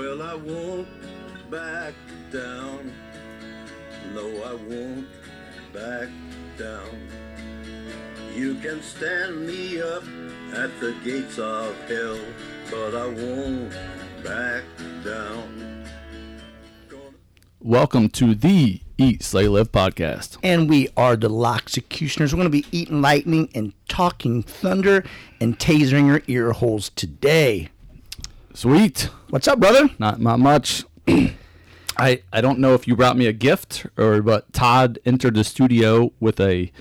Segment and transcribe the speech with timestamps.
[0.00, 0.88] Well, I won't
[1.50, 1.92] back
[2.32, 2.90] down.
[4.14, 5.06] No, I won't
[5.74, 6.08] back
[6.56, 7.08] down.
[8.34, 10.02] You can stand me up
[10.54, 12.18] at the gates of hell,
[12.70, 13.74] but I won't
[14.24, 14.62] back
[15.04, 15.84] down.
[17.60, 20.38] Welcome to the Eat, Slay, Live podcast.
[20.42, 22.32] and we are the Loxecutioners.
[22.32, 25.04] We're going to be eating lightning and talking thunder
[25.42, 27.68] and tasering your ear holes today.
[28.54, 29.08] Sweet.
[29.30, 29.90] What's up, brother?
[29.98, 30.84] Not not much.
[31.96, 35.44] I I don't know if you brought me a gift or but Todd entered the
[35.44, 36.72] studio with a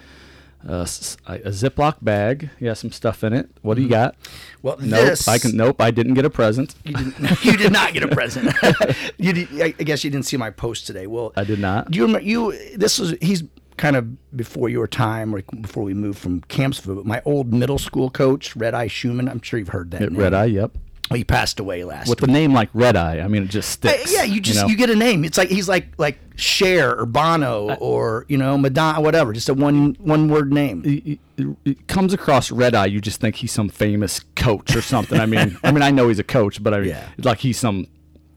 [0.68, 0.82] uh,
[1.26, 2.50] a Ziploc bag.
[2.60, 3.50] He has some stuff in it.
[3.62, 4.16] What do you got?
[4.62, 5.06] Well, Nope.
[5.06, 5.56] this I can.
[5.56, 5.80] Nope.
[5.80, 6.76] I didn't get a present.
[6.84, 8.54] You, didn't, you did not get a present.
[9.18, 11.08] you did, I guess you didn't see my post today.
[11.08, 11.92] Well, I did not.
[11.92, 12.52] Do you remember you?
[12.76, 13.44] This was he's
[13.78, 16.98] kind of before your time, or before we moved from Campsville.
[16.98, 19.30] But my old middle school coach, Red Eye Schumann.
[19.30, 20.12] I'm sure you've heard that.
[20.12, 20.46] Red Eye.
[20.46, 20.78] Yep.
[21.10, 22.08] Well, he passed away last.
[22.10, 24.14] With a name like Red Eye, I mean, it just Uh, sticks.
[24.14, 24.68] yeah, you just know?
[24.68, 25.24] you, get a name.
[25.26, 29.34] It's like he's like like Cher or Bono or you know Madonna, whatever.
[29.34, 30.84] Just a one one word name.
[30.86, 31.20] it, it-
[31.64, 35.18] it comes across red eye, you just think he's some famous coach or something.
[35.22, 37.06] I mean, I mean, I know he's a coach, but I mean, Yeah.
[37.18, 37.88] like he's some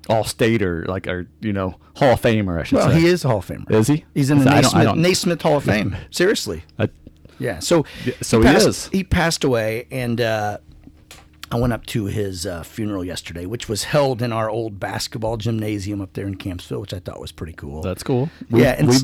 [0.08, 2.60] all state or like or you know Hall of Famer.
[2.60, 3.00] I should Well, say.
[3.00, 3.70] he is a Hall of Famer.
[3.72, 4.04] Is he?
[4.14, 5.96] He's in the I don't- Naismith, don't- Naismith Hall of Fame.
[6.10, 6.62] Seriously.
[6.78, 6.88] I-
[7.40, 7.58] Yeah.
[7.58, 7.84] So
[8.20, 8.88] so he passed, is.
[8.92, 10.58] He passed away, and uh,
[11.52, 15.36] I went up to his uh, funeral yesterday, which was held in our old basketball
[15.36, 17.82] gymnasium up there in Campsville, which I thought was pretty cool.
[17.82, 18.30] that's cool.
[18.48, 18.96] Yeah, and we,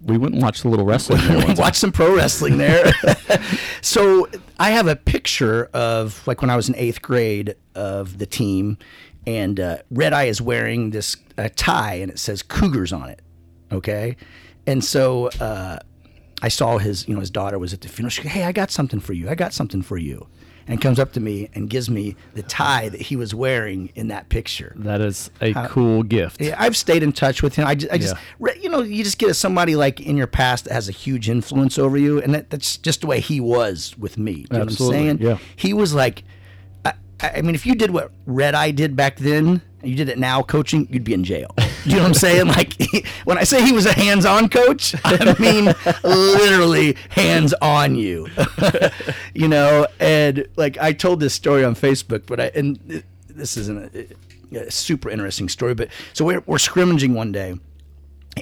[0.00, 1.20] we went and watched a little wrestling.
[1.28, 2.90] there we watched some pro wrestling there.
[3.82, 8.24] so I have a picture of like when I was in eighth grade of the
[8.24, 8.78] team,
[9.26, 13.20] and uh, Red Eye is wearing this uh, tie, and it says Cougars on it.
[13.70, 14.16] Okay,
[14.66, 15.80] and so uh,
[16.40, 18.08] I saw his, you know, his daughter was at the funeral.
[18.08, 19.28] She goes, "Hey, I got something for you.
[19.28, 20.28] I got something for you."
[20.70, 24.08] And comes up to me and gives me the tie that he was wearing in
[24.08, 24.74] that picture.
[24.76, 26.40] That is a cool gift.
[26.42, 27.66] Yeah, I've stayed in touch with him.
[27.66, 28.52] I just, I just Yeah.
[28.60, 31.78] you know, you just get somebody like in your past that has a huge influence
[31.78, 34.44] over you, and that, that's just the way he was with me.
[34.50, 35.30] You Absolutely, know what I'm saying?
[35.30, 35.38] yeah.
[35.56, 36.22] He was like,
[36.84, 40.08] I, I mean, if you did what Red Eye did back then, and you did
[40.10, 41.54] it now coaching, you'd be in jail.
[41.84, 42.46] Do you know what I'm saying?
[42.58, 42.74] Like
[43.24, 45.72] when I say he was a hands-on coach, I mean
[46.02, 48.28] literally hands-on you.
[49.34, 53.94] you know, and like I told this story on Facebook, but I and this isn't
[53.94, 55.74] a, a super interesting story.
[55.74, 57.54] But so we're we're scrimmaging one day,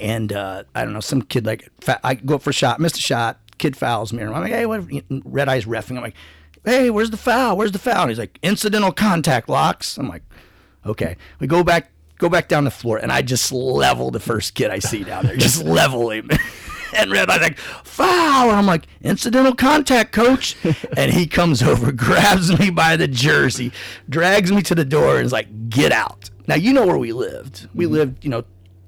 [0.01, 1.69] and uh, I don't know, some kid like
[2.05, 4.53] I go up for a shot, missed a shot, kid fouls me, and I'm like,
[4.53, 4.85] hey, what?
[5.25, 5.97] Red eyes refing.
[5.97, 6.17] I'm like,
[6.65, 7.57] hey, where's the foul?
[7.57, 8.03] Where's the foul?
[8.03, 9.97] And he's like, incidental contact locks.
[9.97, 10.23] I'm like,
[10.85, 11.17] okay.
[11.39, 14.71] We go back, go back down the floor, and I just level the first kid
[14.71, 16.31] I see down there, just level him.
[16.95, 18.49] And Red Eye's like, foul.
[18.49, 20.57] And I'm like, incidental contact, coach.
[20.97, 23.73] And he comes over, grabs me by the jersey,
[24.09, 26.31] drags me to the door, and is like, get out.
[26.47, 27.69] Now, you know where we lived.
[27.75, 27.95] We mm-hmm.
[27.95, 28.45] lived, you know,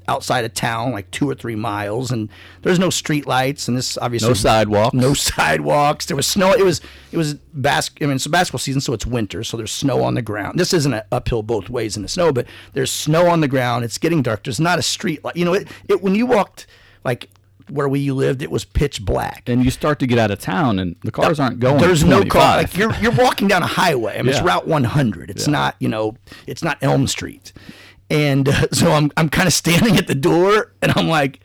[0.09, 2.29] outside of town, like two or three miles, and
[2.63, 4.95] there's no street lights, and this obviously No sidewalks.
[4.95, 5.15] no
[5.49, 6.07] sidewalks.
[6.07, 6.53] There was snow.
[6.53, 6.81] It was
[7.13, 10.03] it was bas- I mean, it's a basketball season, so it's winter, so there's snow
[10.03, 10.59] on the ground.
[10.59, 13.85] This isn't an uphill both ways in the snow, but there's snow on the ground.
[13.85, 14.45] It's getting dark.
[14.45, 15.37] There's not a street light.
[15.37, 16.67] You know, it, it when you walked
[17.05, 17.29] like
[17.71, 19.43] where we you lived, it was pitch black.
[19.47, 21.79] And you start to get out of town, and the cars aren't going.
[21.83, 22.57] There's no car.
[22.57, 24.15] Like you're you're walking down a highway.
[24.19, 25.29] I mean, it's Route 100.
[25.29, 27.53] It's not you know it's not Elm Street.
[28.11, 31.41] And uh, so I'm I'm kind of standing at the door, and I'm like,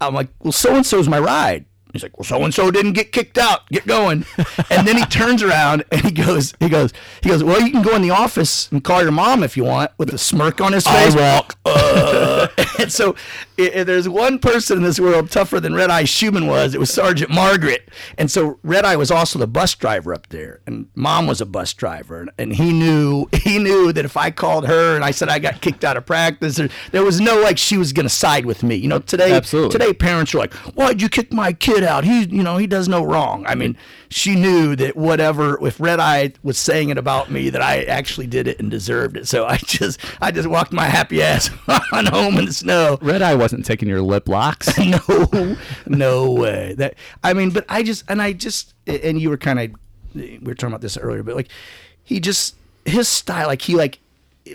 [0.00, 1.64] I'm like, well, so and so's my ride.
[1.92, 3.68] He's like, well, so and so didn't get kicked out.
[3.70, 4.24] Get going.
[4.70, 7.42] And then he turns around and he goes, he goes, he goes.
[7.42, 10.12] Well, you can go in the office and call your mom if you want, with
[10.12, 11.16] a smirk on his face.
[11.16, 11.56] I walk.
[11.64, 12.48] Uh,
[12.78, 13.14] and so,
[13.58, 16.74] i- i- there's one person in this world tougher than Red Eye Schumann was.
[16.74, 17.88] It was Sergeant Margaret.
[18.18, 21.46] And so Red Eye was also the bus driver up there, and Mom was a
[21.46, 25.10] bus driver, and, and he knew he knew that if I called her and I
[25.12, 28.08] said I got kicked out of practice, there, there was no like she was gonna
[28.10, 28.76] side with me.
[28.76, 29.70] You know, today Absolutely.
[29.78, 32.04] today parents are like, "Why'd you kick my kid out?
[32.04, 33.76] He, you know, he does no wrong." I mean,
[34.08, 38.26] she knew that whatever if Red Eye was saying it about me, that I actually
[38.26, 39.28] did it and deserved it.
[39.28, 41.50] So I just, I just walked my happy ass
[41.92, 42.98] on home in the snow.
[43.00, 44.76] Red Eye wasn't taking your lip locks.
[45.08, 46.74] no, no way.
[46.76, 49.70] That I mean, but I just and I just and you were kind of
[50.14, 51.48] we were talking about this earlier, but like
[52.02, 53.98] he just his style, like he like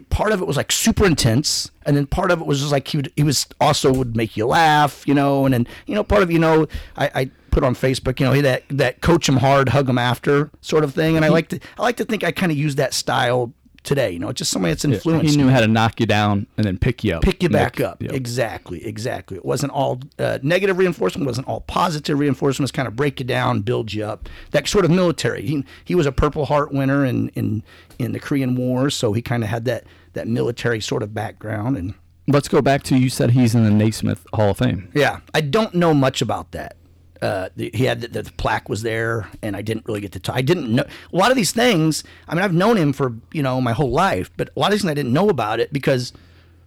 [0.10, 2.88] part of it was like super intense, and then part of it was just like
[2.88, 6.04] he would, he was also would make you laugh, you know, and then you know
[6.04, 6.68] part of you know
[6.98, 7.12] I.
[7.13, 10.84] I put on Facebook, you know, that that coach him hard, hug him after sort
[10.84, 11.34] of thing, and I mm-hmm.
[11.34, 14.12] like to I like to think I kind of use that style today.
[14.12, 15.31] You know, just somebody that's influenced.
[15.31, 17.21] he me knew how to knock you down and then pick you up.
[17.21, 18.01] pick you back Nick- up.
[18.01, 18.12] Yep.
[18.13, 19.38] Exactly, exactly.
[19.38, 21.25] It wasn't all uh, negative reinforcement.
[21.25, 22.62] It wasn't all positive reinforcement.
[22.62, 24.30] It was kind of break you down, build you up.
[24.51, 25.45] That sort of military.
[25.45, 27.63] He he was a Purple Heart winner in in
[28.00, 31.77] in the Korean War, so he kind of had that that military sort of background
[31.77, 31.94] and
[32.25, 34.89] Let's go back to you said he's in the Naismith Hall of Fame.
[34.94, 36.77] yeah, I don't know much about that.
[37.24, 40.20] Uh, the, he had the, the plaque was there, and I didn't really get to
[40.20, 40.36] talk.
[40.36, 42.04] I didn't know a lot of these things.
[42.28, 44.72] I mean, I've known him for you know my whole life, but a lot of
[44.74, 46.12] these things I didn't know about it because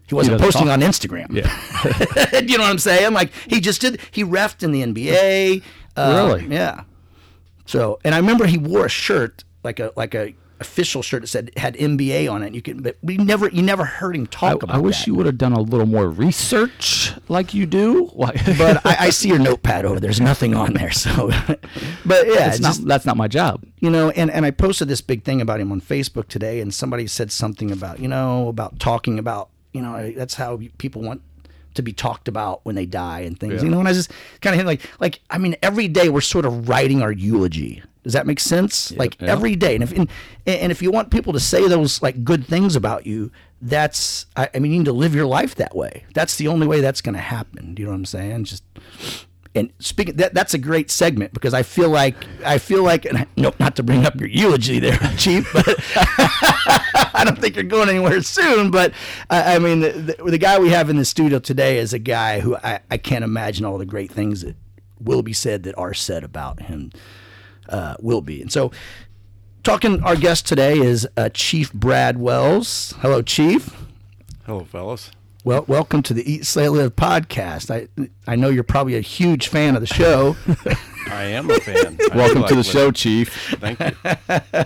[0.09, 0.73] he wasn't doesn't posting talk.
[0.73, 1.31] on Instagram.
[1.31, 2.41] Yeah.
[2.41, 3.13] you know what I'm saying?
[3.13, 4.01] Like he just did.
[4.11, 5.63] He refed in the NBA.
[5.95, 6.55] Uh, Really?
[6.55, 6.85] Yeah.
[7.67, 11.29] So, and I remember he wore a shirt like a like a official shirt that
[11.29, 12.55] said had NBA on it.
[12.55, 14.77] You could, but we never you never heard him I, talk about.
[14.77, 15.07] I wish that.
[15.07, 18.07] you would have done a little more research like you do.
[18.07, 18.33] Why?
[18.59, 20.01] But I, I see your notepad over.
[20.01, 20.91] There's nothing on there.
[20.91, 21.29] So,
[22.07, 23.65] but yeah, it's it's not, just, that's not my job.
[23.81, 26.73] you know, and, and I posted this big thing about him on Facebook today, and
[26.73, 31.21] somebody said something about, you know, about talking about, you know, that's how people want
[31.75, 34.11] to be talked about when they die and things, you know, and I just
[34.41, 37.83] kind of hit like, like, I mean, every day we're sort of writing our eulogy.
[38.07, 38.93] Does that make sense?
[38.93, 39.33] like yeah.
[39.33, 39.75] every day.
[39.75, 40.09] And if, and,
[40.47, 44.49] and if you want people to say those like good things about you, that's, I,
[44.55, 46.05] I mean, you need to live your life that way.
[46.15, 47.75] That's the only way that's going to happen.
[47.75, 48.45] Do you know what I'm saying?
[48.45, 48.63] Just,
[49.57, 52.15] and speaking that that's a great segment because I feel like
[52.45, 55.67] I feel like and I, no not to bring up your eulogy there, Chief, but
[55.97, 58.71] I don't think you're going anywhere soon.
[58.71, 58.93] But
[59.31, 61.99] I, I mean, the, the, the guy we have in the studio today is a
[61.99, 64.57] guy who I, I can't imagine all the great things that
[65.01, 66.93] will be said that are said about him
[67.69, 68.41] uh, will be.
[68.41, 68.73] And so,
[69.63, 72.95] talking our guest today is uh, Chief Brad Wells.
[73.01, 73.75] Hello, Chief.
[74.45, 75.11] Hello, fellas.
[75.45, 77.71] Well, welcome to the Eat, Slay, Live podcast.
[77.71, 80.37] I I know you're probably a huge fan of the show.
[81.09, 81.97] I am a fan.
[82.15, 82.91] Welcome do to the like show.
[82.91, 83.55] Chief.
[83.61, 83.93] Thank you.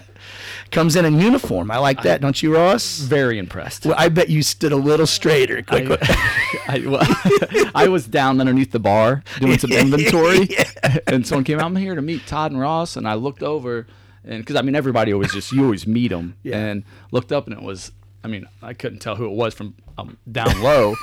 [0.70, 1.70] Comes in in uniform.
[1.70, 3.00] I like that, don't you, Ross?
[3.00, 3.86] Very impressed.
[3.86, 5.62] Well, I bet you stood a little straighter.
[5.62, 5.88] Quick.
[6.68, 10.48] I, well, I was down underneath the bar doing some inventory,
[11.08, 11.64] and someone came out.
[11.64, 13.86] I'm here to meet Todd and Ross, and I looked over,
[14.24, 16.56] and because I mean everybody always just you always meet them, Yeah.
[16.58, 17.90] and looked up, and it was.
[18.22, 20.94] I mean, I couldn't tell who it was from um, down low.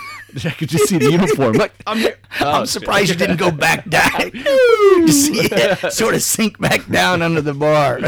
[0.44, 1.54] I could just see the uniform.
[1.54, 2.18] Like I'm here.
[2.42, 4.32] Oh, I'm surprised you didn't go back down.
[4.34, 8.00] you see it sort of sink back down under the bar.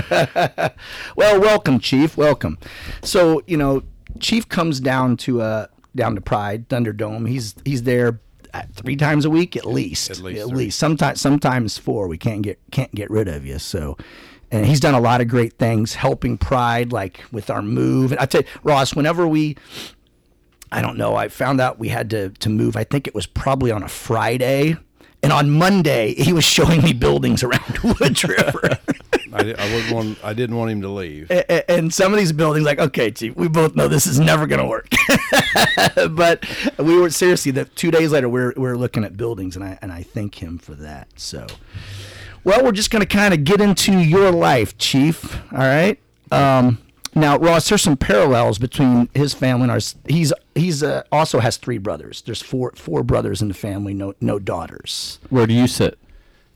[1.16, 2.18] well, welcome, Chief.
[2.18, 2.58] Welcome.
[3.02, 3.84] So you know,
[4.20, 7.28] Chief comes down to uh down to Pride Thunderdome.
[7.28, 8.20] He's he's there
[8.54, 10.12] uh, three times a week at least.
[10.12, 10.78] At least At least.
[10.78, 12.08] Sometimes sometimes four.
[12.08, 13.58] We can't get can't get rid of you.
[13.60, 13.98] So.
[14.52, 18.12] And he's done a lot of great things, helping Pride, like with our move.
[18.12, 19.56] And I tell you, Ross, whenever we
[20.72, 21.16] I don't know.
[21.16, 22.76] I found out we had to to move.
[22.76, 24.78] I think it was probably on a Friday,
[25.24, 28.78] and on Monday he was showing me buildings around Woods River.
[29.32, 30.24] I, I wouldn't want.
[30.24, 31.30] I didn't want him to leave.
[31.30, 34.20] A- a- and some of these buildings, like, okay, Chief, we both know this is
[34.20, 34.88] never going to work.
[36.16, 36.44] but
[36.80, 39.64] we were seriously that two days later we we're we we're looking at buildings, and
[39.64, 41.08] I and I thank him for that.
[41.16, 41.46] So,
[42.44, 45.36] well, we're just going to kind of get into your life, Chief.
[45.52, 46.00] All right.
[46.32, 46.80] Um,
[47.16, 49.96] now, Ross, there's some parallels between his family and ours.
[50.08, 52.22] He's he's uh, also has three brothers.
[52.22, 55.20] There's four four brothers in the family, no no daughters.
[55.30, 55.98] Where do you sit?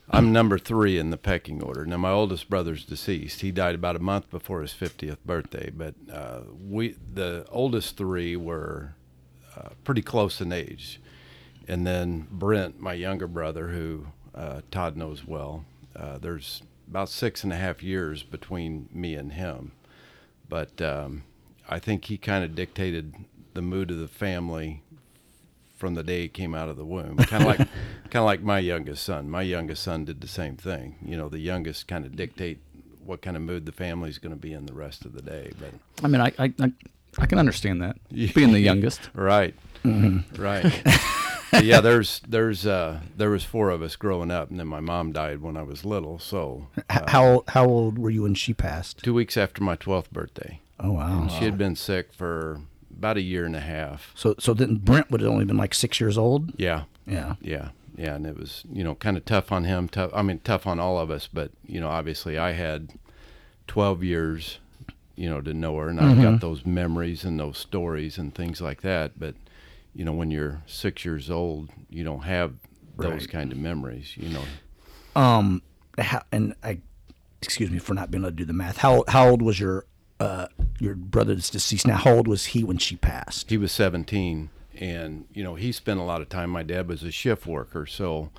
[0.09, 1.87] I'm number three in the pecking order.
[1.87, 3.41] Now, my oldest brother's deceased.
[3.41, 5.71] He died about a month before his 50th birthday.
[5.75, 8.93] But uh, we, the oldest three, were
[9.57, 11.01] uh, pretty close in age.
[11.67, 15.65] And then Brent, my younger brother, who uh, Todd knows well,
[15.95, 19.71] uh, there's about six and a half years between me and him.
[20.49, 21.23] But um,
[21.69, 23.13] I think he kind of dictated
[23.53, 24.81] the mood of the family
[25.77, 27.17] from the day he came out of the womb.
[27.27, 29.29] Kind of like, kind of like my youngest son.
[29.29, 30.95] My youngest son did the same thing.
[31.05, 32.59] You know, the youngest kind of dictate
[33.05, 35.51] what kind of mood the family's going to be in the rest of the day.
[35.59, 35.71] But
[36.03, 36.53] I mean, I I,
[37.17, 37.97] I, can understand that
[38.33, 39.09] being the youngest.
[39.13, 40.41] right, Mm-hmm.
[40.41, 40.83] right.
[41.61, 45.11] Yeah, there's there's uh there was four of us growing up, and then my mom
[45.11, 46.19] died when I was little.
[46.19, 49.03] So H- how how old were you when she passed?
[49.03, 51.21] two weeks after my twelfth birthday, Oh wow.
[51.23, 52.61] And she had been sick for
[52.97, 54.11] about a year and a half.
[54.15, 56.53] So so then Brent would have only been like six years old.
[56.57, 57.35] Yeah, Yeah.
[57.41, 59.87] Yeah, yeah, and it was you know kind of tough on him.
[59.89, 61.27] Tough, I mean, tough on all of us.
[61.31, 62.89] But you know, obviously, I had
[63.67, 64.59] twelve years,
[65.15, 68.61] you know, to know her, and I've got those memories and those stories and things
[68.61, 69.19] like that.
[69.19, 69.35] But
[69.93, 72.53] you know, when you're six years old, you don't have
[72.97, 73.29] those Right.
[73.29, 74.15] kind of memories.
[74.17, 74.43] You know,
[75.15, 75.61] Um,
[75.97, 76.79] how, and I,
[77.41, 78.77] excuse me for not being able to do the math.
[78.77, 79.85] How how old was your
[80.19, 80.47] uh
[80.79, 81.97] your brother that's deceased now?
[81.97, 83.49] How old was he when she passed?
[83.49, 86.49] he was seventeen, and you know, he spent a lot of time.
[86.49, 88.29] My dad was a shift worker, so,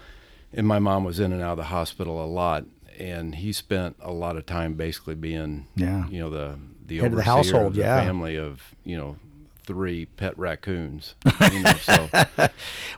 [0.52, 2.64] and my mom was in and out of the hospital a lot.
[2.96, 6.08] And he spent a lot of time basically being, Yeah.
[6.08, 8.00] you know, the the Head of the household, of the yeah.
[8.04, 9.16] family of you know
[9.64, 11.14] three pet raccoons.
[11.52, 12.08] You know, so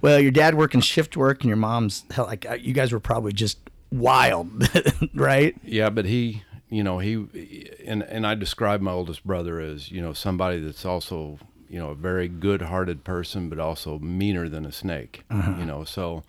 [0.03, 3.01] Well, your dad working shift work and your mom's hell, like uh, you guys were
[3.01, 3.59] probably just
[3.91, 4.51] wild,
[5.15, 5.55] right?
[5.63, 10.01] yeah, but he, you know, he and and I describe my oldest brother as you
[10.01, 14.71] know somebody that's also you know, a very good-hearted person, but also meaner than a
[14.71, 15.25] snake.
[15.59, 16.23] You know, so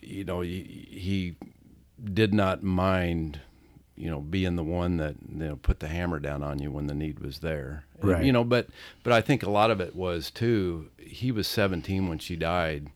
[0.00, 1.36] you know he, he
[2.04, 3.40] did not mind
[3.96, 6.86] you know being the one that you know put the hammer down on you when
[6.86, 8.24] the need was there Right.
[8.24, 8.68] you know but
[9.02, 12.88] but i think a lot of it was too he was 17 when she died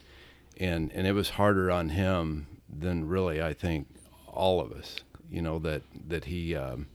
[0.59, 3.87] and and it was harder on him than really i think
[4.26, 4.97] all of us
[5.30, 6.87] you know that that he um,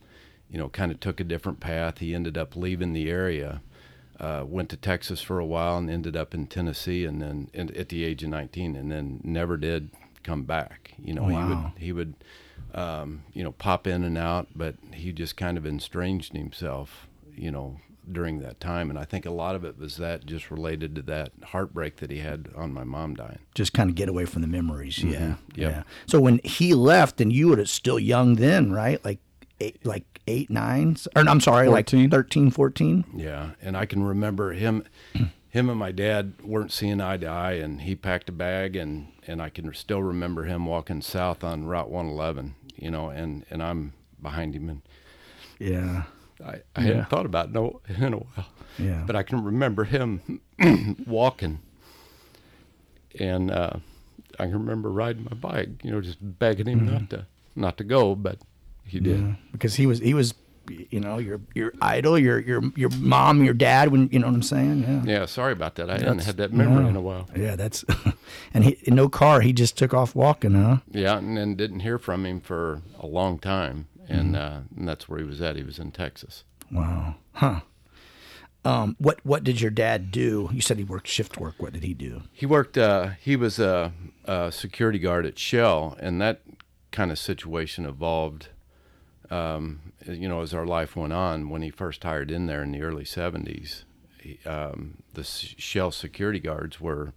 [0.49, 3.61] you know kind of took a different path he ended up leaving the area
[4.17, 7.69] uh, went to Texas for a while and ended up in Tennessee, and then and
[7.75, 9.89] at the age of 19, and then never did
[10.23, 10.93] come back.
[10.97, 11.29] You know, Wow.
[11.29, 12.13] he would he would
[12.75, 17.07] um, you know pop in and out, but he just kind of estranged himself.
[17.35, 17.79] You know,
[18.09, 21.01] during that time, and I think a lot of it was that just related to
[21.03, 23.39] that heartbreak that he had on my mom dying.
[23.55, 25.03] Just kind of get away from the memories.
[25.03, 25.35] Yeah.
[25.55, 25.71] Yep.
[25.71, 25.83] Yeah.
[26.05, 29.03] So when he left, and you were still young then, right?
[29.03, 29.19] Like
[29.59, 32.01] eight, like eight, nine, or I'm sorry, 14.
[32.03, 33.05] like 13, 14.
[33.15, 34.83] Yeah, and I can remember him,
[35.49, 39.07] him and my dad weren't seeing eye to eye, and he packed a bag, and
[39.27, 43.61] and I can still remember him walking south on Route 111, you know, and and
[43.63, 44.81] I'm behind him, and
[45.59, 46.03] Yeah.
[46.45, 48.45] I, I hadn't thought about it no in a while,
[48.77, 49.03] Yeah.
[49.07, 50.41] but I can remember him
[51.07, 51.59] walking,
[53.19, 53.77] and uh,
[54.39, 57.83] I can remember riding my bike, you know, just begging him not to not to
[57.85, 58.37] go, but
[58.85, 59.19] he did.
[59.21, 60.33] Yeah, because he was he was,
[60.69, 63.91] you know, your your idol, your your your mom, your dad.
[63.91, 64.83] When you know what I'm saying?
[64.83, 65.03] Yeah.
[65.19, 65.89] Yeah, sorry about that.
[65.89, 66.89] I hadn't That's- had that memory no.
[66.89, 67.29] in a while.
[67.35, 67.83] Yeah, that's,
[68.53, 69.41] and he no car.
[69.41, 70.77] He just took off walking, huh?
[70.91, 75.07] Yeah, and then didn't hear from him for a long time, and, uh, and that's
[75.09, 75.55] where he was at.
[75.55, 76.43] He was in Texas.
[76.71, 77.61] Wow, huh?
[78.63, 80.49] Um, what what did your dad do?
[80.51, 81.55] You said he worked shift work.
[81.59, 82.23] What did he do?
[82.31, 82.77] He worked.
[82.79, 83.93] Uh, he was a,
[84.25, 86.41] a security guard at Shell, and that
[86.91, 88.47] kind of situation evolved.
[89.29, 92.71] Um, you know, as our life went on, when he first hired in there in
[92.71, 93.83] the early '70s,
[94.19, 97.13] he, um, the Shell security guards were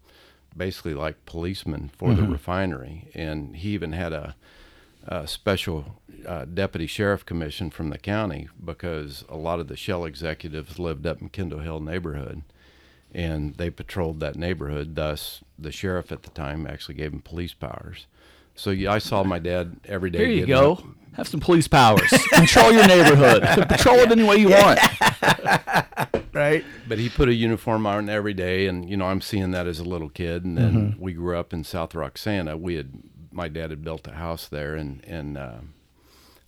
[0.57, 4.35] basically like policemen for the refinery, and he even had a,
[5.07, 10.04] a special uh, deputy sheriff commission from the county because a lot of the Shell
[10.04, 12.42] executives lived up in Kendall Hill neighborhood
[13.14, 14.95] and they patrolled that neighborhood.
[14.95, 18.07] Thus, the sheriff at the time actually gave him police powers.
[18.54, 20.18] So yeah, I saw my dad every day.
[20.18, 20.73] Here you go.
[20.73, 20.85] up-
[21.15, 22.09] Have some police powers.
[22.33, 23.43] Control your neighborhood.
[23.69, 24.79] Patrol it any way you want.
[26.33, 26.65] Right.
[26.87, 29.81] But he put a uniform on every day, and you know I'm seeing that as
[29.81, 30.45] a little kid.
[30.45, 31.00] And then Mm-hmm.
[31.03, 32.57] we grew up in South Roxana.
[32.57, 32.93] We had
[33.33, 35.59] my dad had built a house there, and and uh,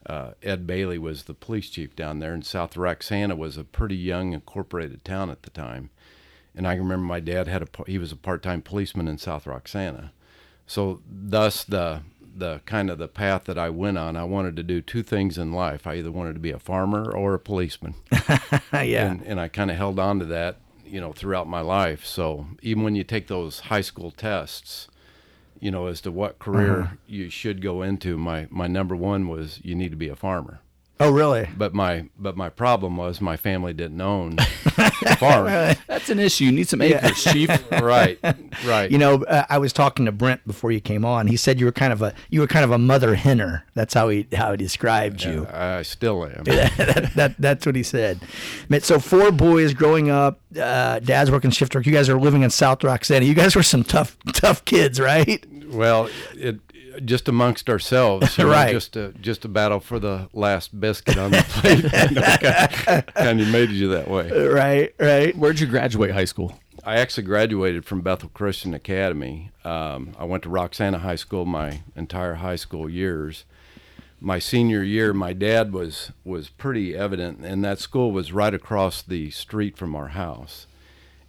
[0.06, 2.32] uh, Ed Bailey was the police chief down there.
[2.32, 5.90] And South Roxana was a pretty young incorporated town at the time.
[6.54, 9.44] And I remember my dad had a he was a part time policeman in South
[9.46, 10.12] Roxana.
[10.68, 12.02] So thus the
[12.36, 15.38] the kind of the path that I went on, I wanted to do two things
[15.38, 15.86] in life.
[15.86, 17.94] I either wanted to be a farmer or a policeman
[18.72, 19.10] yeah.
[19.10, 22.04] and, and I kind of held on to that, you know, throughout my life.
[22.04, 24.88] So even when you take those high school tests,
[25.60, 26.94] you know, as to what career uh-huh.
[27.06, 30.60] you should go into, my my number one was you need to be a farmer.
[31.00, 31.48] Oh, really?
[31.56, 34.36] But my but my problem was my family didn't own
[34.78, 35.46] a farm.
[35.86, 36.44] That's an issue.
[36.44, 37.50] You need some acres, chief.
[37.72, 38.18] right,
[38.64, 38.90] right.
[38.90, 41.26] You know, uh, I was talking to Brent before you came on.
[41.26, 43.64] He said you were kind of a you were kind of a mother henner.
[43.74, 45.46] That's how he how he described you.
[45.50, 46.44] I still am.
[46.44, 48.20] that, that that's what he said.
[48.80, 50.40] So four boys growing up.
[50.56, 51.86] Uh, dad's working shift work.
[51.86, 53.26] You guys are living in South Rock City.
[53.26, 55.44] You guys were some tough tough kids, right?
[55.70, 56.58] Well, it
[57.04, 58.72] just amongst ourselves, you know, Right.
[58.72, 61.82] Just a just a battle for the last biscuit on the plate.
[62.10, 64.30] you know, kind of made you that way.
[64.50, 65.36] Right, right.
[65.36, 66.58] Where'd you graduate high school?
[66.84, 69.50] I actually graduated from Bethel Christian Academy.
[69.64, 73.44] Um, I went to Roxana High School my entire high school years.
[74.18, 79.02] My senior year, my dad was was pretty evident, and that school was right across
[79.02, 80.66] the street from our house.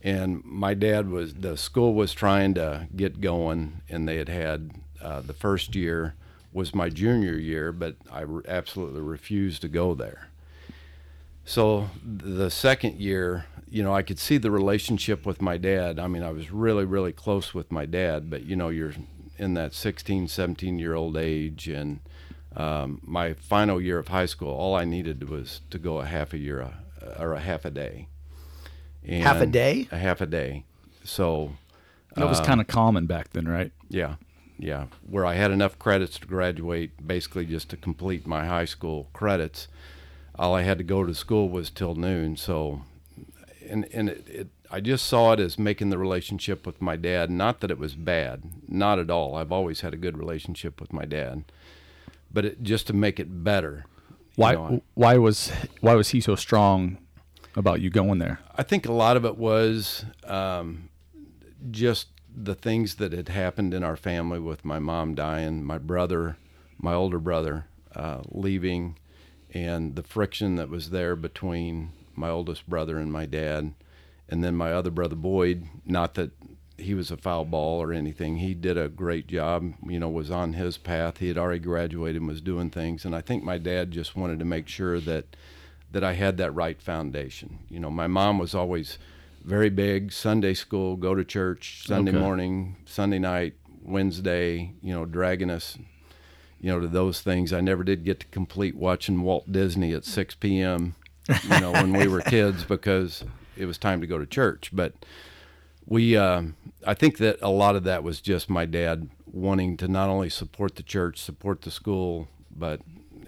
[0.03, 4.71] And my dad was the school was trying to get going, and they had had
[5.01, 6.15] uh, the first year
[6.53, 10.27] was my junior year, but I re- absolutely refused to go there.
[11.45, 15.97] So the second year, you know, I could see the relationship with my dad.
[15.99, 18.93] I mean, I was really, really close with my dad, but you know, you're
[19.37, 21.67] in that 16, 17 year old age.
[21.67, 21.99] And
[22.55, 26.33] um, my final year of high school, all I needed was to go a half
[26.33, 28.07] a year uh, or a half a day.
[29.03, 29.87] And Half a day?
[29.91, 30.65] A half a day.
[31.03, 31.53] So,
[32.15, 33.71] That was kind of common back then, right?
[33.89, 34.15] yeah,
[34.61, 39.07] yeah, where I had enough credits to graduate, basically just to complete my high school
[39.11, 39.67] credits.
[40.37, 42.37] All I had to go to school was till noon.
[42.37, 42.83] So,
[43.67, 47.29] and and it, it, I just saw it as making the relationship with my dad.
[47.31, 49.35] Not that it was bad, not at all.
[49.35, 51.43] I've always had a good relationship with my dad,
[52.31, 53.85] but it, just to make it better.
[54.37, 54.53] you Why?
[54.53, 55.51] know, I- why was
[55.81, 56.97] why was he so strong
[57.55, 58.39] about you going there?
[58.55, 60.89] I think a lot of it was um,
[61.71, 66.37] just the things that had happened in our family with my mom dying, my brother,
[66.77, 68.97] my older brother uh, leaving,
[69.53, 73.73] and the friction that was there between my oldest brother and my dad,
[74.29, 75.67] and then my other brother Boyd.
[75.85, 76.31] Not that
[76.77, 78.37] he was a foul ball or anything.
[78.37, 79.73] He did a great job.
[79.85, 81.17] You know, was on his path.
[81.17, 83.05] He had already graduated and was doing things.
[83.05, 85.35] And I think my dad just wanted to make sure that
[85.91, 87.59] that I had that right foundation.
[87.69, 88.97] You know, my mom was always
[89.43, 92.19] very big Sunday school, go to church Sunday Okay.
[92.19, 94.73] morning, Sunday night, Wednesday.
[94.81, 95.77] You know, dragging us.
[96.59, 97.51] You know, to those things.
[97.53, 100.93] I never did get to complete watching Walt Disney at 6 p.m.
[101.27, 103.23] You know, when we were kids because
[103.57, 104.69] it was time to go to church.
[104.71, 104.93] But
[105.87, 106.55] we um,
[106.85, 110.29] i think that a lot of that was just my dad wanting to not only
[110.29, 112.79] support the church support the school but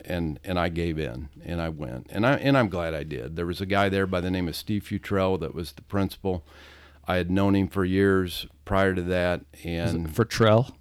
[0.05, 3.35] and and i gave in and i went and i and i'm glad i did
[3.35, 6.45] there was a guy there by the name of steve futrell that was the principal
[7.07, 10.73] i had known him for years prior to that and Futrell,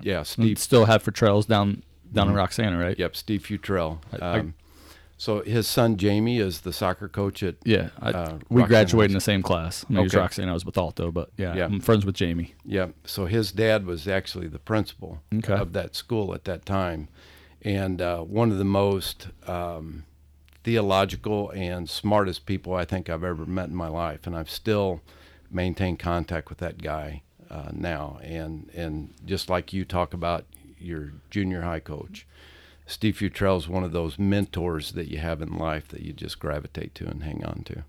[0.00, 1.82] yeah steve still have Futrells down
[2.12, 2.98] down in Roxana, right?
[2.98, 4.54] yep steve futrell um,
[5.20, 9.10] so his son jamie is the soccer coach at Yeah, I, Uh, we Roxana graduated
[9.10, 9.84] in the same class.
[9.84, 10.20] I mean, he was Okay.
[10.20, 11.64] Roxana, I was with Alton, but yeah, Yeah.
[11.64, 12.54] I'm friends with Jamie.
[12.64, 12.94] Yep.
[13.04, 15.54] So his dad was actually the principal Okay.
[15.54, 17.08] of that school at that time,
[17.62, 20.04] and uh, one of the most um,
[20.64, 25.00] theological and smartest people I think I've ever met in my life, and I've still
[25.50, 28.18] maintained contact with that guy uh, now.
[28.22, 30.44] And and just like you talk about
[30.78, 32.26] your junior high coach,
[32.86, 36.38] Steve Futrell is one of those mentors that you have in life that you just
[36.38, 37.84] gravitate to and hang on to.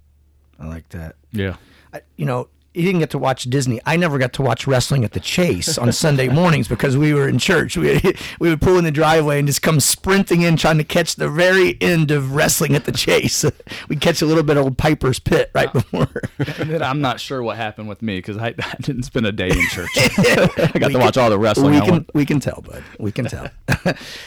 [0.60, 1.16] I like that.
[1.32, 1.56] Yeah,
[1.94, 3.82] I, you know, he didn't get to watch Disney.
[3.86, 7.28] I never got to watch wrestling at the Chase on Sunday mornings because we were
[7.28, 7.76] in church.
[7.76, 8.00] We,
[8.40, 11.30] we would pull in the driveway and just come sprinting in trying to catch the
[11.30, 13.44] very end of wrestling at the Chase.
[13.90, 16.08] We'd catch a little bit of old Piper's Pit right before.
[16.60, 19.32] And then I'm not sure what happened with me because I, I didn't spend a
[19.32, 19.90] day in church.
[19.96, 21.74] I got to watch all the wrestling.
[21.74, 22.84] we can we can tell, bud.
[23.00, 23.50] We can tell.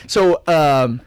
[0.07, 1.01] so um,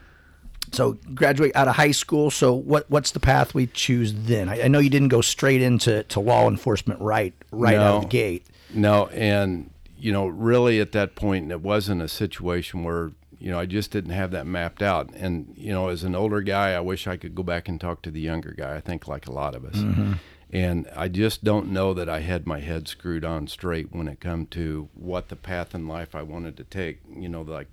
[0.72, 2.30] so graduate out of high school.
[2.30, 4.48] So what what's the path we choose then?
[4.48, 8.02] I, I know you didn't go straight into to law enforcement right right out of
[8.02, 8.46] the gate.
[8.74, 13.58] No, and you know, really at that point, it wasn't a situation where you know
[13.58, 15.10] I just didn't have that mapped out.
[15.14, 18.02] And you know, as an older guy, I wish I could go back and talk
[18.02, 18.76] to the younger guy.
[18.76, 19.76] I think like a lot of us.
[19.76, 20.14] Mm-hmm.
[20.52, 24.20] And I just don't know that I had my head screwed on straight when it
[24.20, 27.00] come to what the path in life I wanted to take.
[27.14, 27.68] You know, like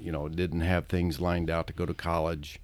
[0.00, 2.60] you know, didn't have things lined out to go to college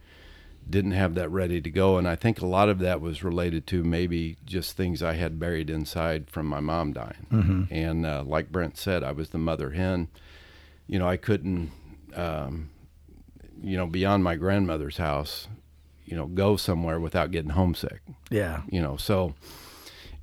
[0.68, 1.98] didn't have that ready to go.
[1.98, 5.38] And I think a lot of that was related to maybe just things I had
[5.38, 7.26] buried inside from my mom dying.
[7.70, 10.08] And uh, like Brent said, I was the mother hen.
[10.86, 11.70] You know, I couldn't,
[12.14, 12.70] um,
[13.62, 15.48] you know, beyond my grandmother's house,
[16.04, 18.00] you know, go somewhere without getting homesick.
[18.30, 18.62] Yeah.
[18.68, 19.34] You know, so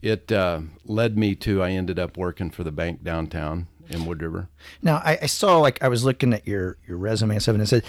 [0.01, 4.21] it uh, led me to, I ended up working for the bank downtown in Wood
[4.21, 4.47] River.
[4.81, 7.63] Now I, I saw like I was looking at your your resume and stuff, and
[7.63, 7.83] it said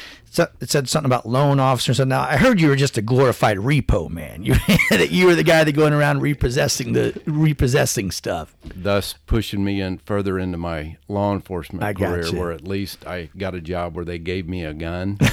[0.61, 1.95] it said something about loan officer.
[1.95, 4.43] So now I heard you were just a glorified repo man.
[4.45, 4.55] You
[4.91, 8.55] that you were the guy that going around repossessing the repossessing stuff.
[8.75, 12.37] thus pushing me in further into my law enforcement I career gotcha.
[12.37, 15.19] where at least I got a job where they gave me a gun.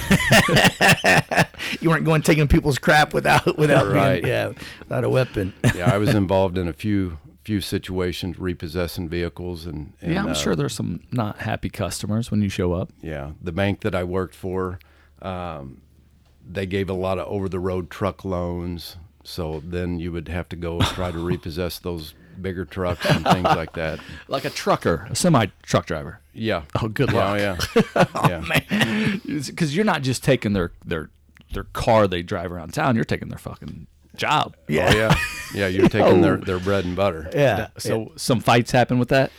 [1.82, 4.22] You weren't going taking people's crap without without Right.
[4.22, 5.54] being, yeah without a weapon.
[5.76, 7.18] yeah, I was involved in a few
[7.50, 12.30] few situations repossessing vehicles and, and Yeah, I'm uh, sure there's some not happy customers
[12.30, 12.92] when you show up.
[13.02, 14.78] yeah, the bank that I worked for
[15.24, 15.82] um,
[16.48, 20.48] they gave a lot of over the road truck loans, so then you would have
[20.50, 24.00] to go and try to repossess those bigger trucks and things like that.
[24.28, 26.20] Like a trucker, a semi truck driver.
[26.34, 26.66] Yeah.
[26.80, 27.60] Oh, good luck.
[27.96, 28.44] Oh, yeah.
[28.70, 29.18] yeah.
[29.26, 31.10] Because you're not just taking their their
[31.52, 32.96] their car they drive around town.
[32.96, 34.56] You're taking their fucking job.
[34.67, 34.89] Yeah.
[34.91, 35.15] Oh yeah.
[35.54, 37.30] Yeah, you're taking their, their bread and butter.
[37.34, 37.69] Yeah.
[37.78, 39.32] So some fights happen with that.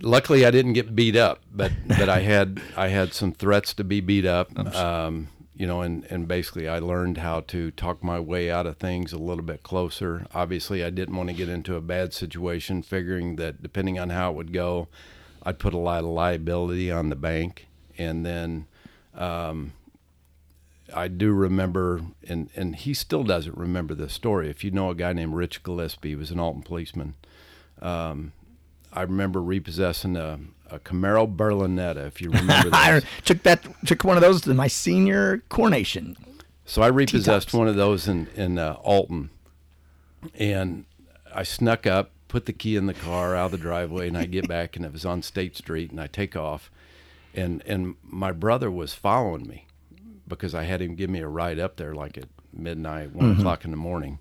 [0.00, 3.84] luckily I didn't get beat up, but but I had I had some threats to
[3.84, 4.56] be beat up.
[4.74, 8.78] Um, you know, and, and basically I learned how to talk my way out of
[8.78, 10.26] things a little bit closer.
[10.34, 14.30] Obviously, I didn't want to get into a bad situation, figuring that depending on how
[14.32, 14.88] it would go,
[15.42, 17.68] I'd put a lot of liability on the bank.
[17.98, 18.66] And then
[19.14, 19.74] um,
[20.94, 24.48] I do remember, and, and he still doesn't remember this story.
[24.50, 27.14] If you know a guy named Rich Gillespie, he was an Alton policeman.
[27.80, 28.32] Um,
[28.92, 30.38] I remember repossessing a,
[30.70, 33.04] a Camaro Berlinetta, if you remember I that.
[33.24, 36.16] took that took one of those to my senior coronation.
[36.66, 37.58] so I repossessed T-tops.
[37.58, 39.30] one of those in, in uh, Alton,
[40.34, 40.84] and
[41.34, 44.26] I snuck up, put the key in the car out of the driveway, and I
[44.26, 46.70] get back, and it was on State Street, and I take off,
[47.34, 49.66] and and my brother was following me
[50.26, 53.40] because I had him give me a ride up there like at midnight, one mm-hmm.
[53.40, 54.18] o'clock in the morning,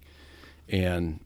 [0.70, 1.20] and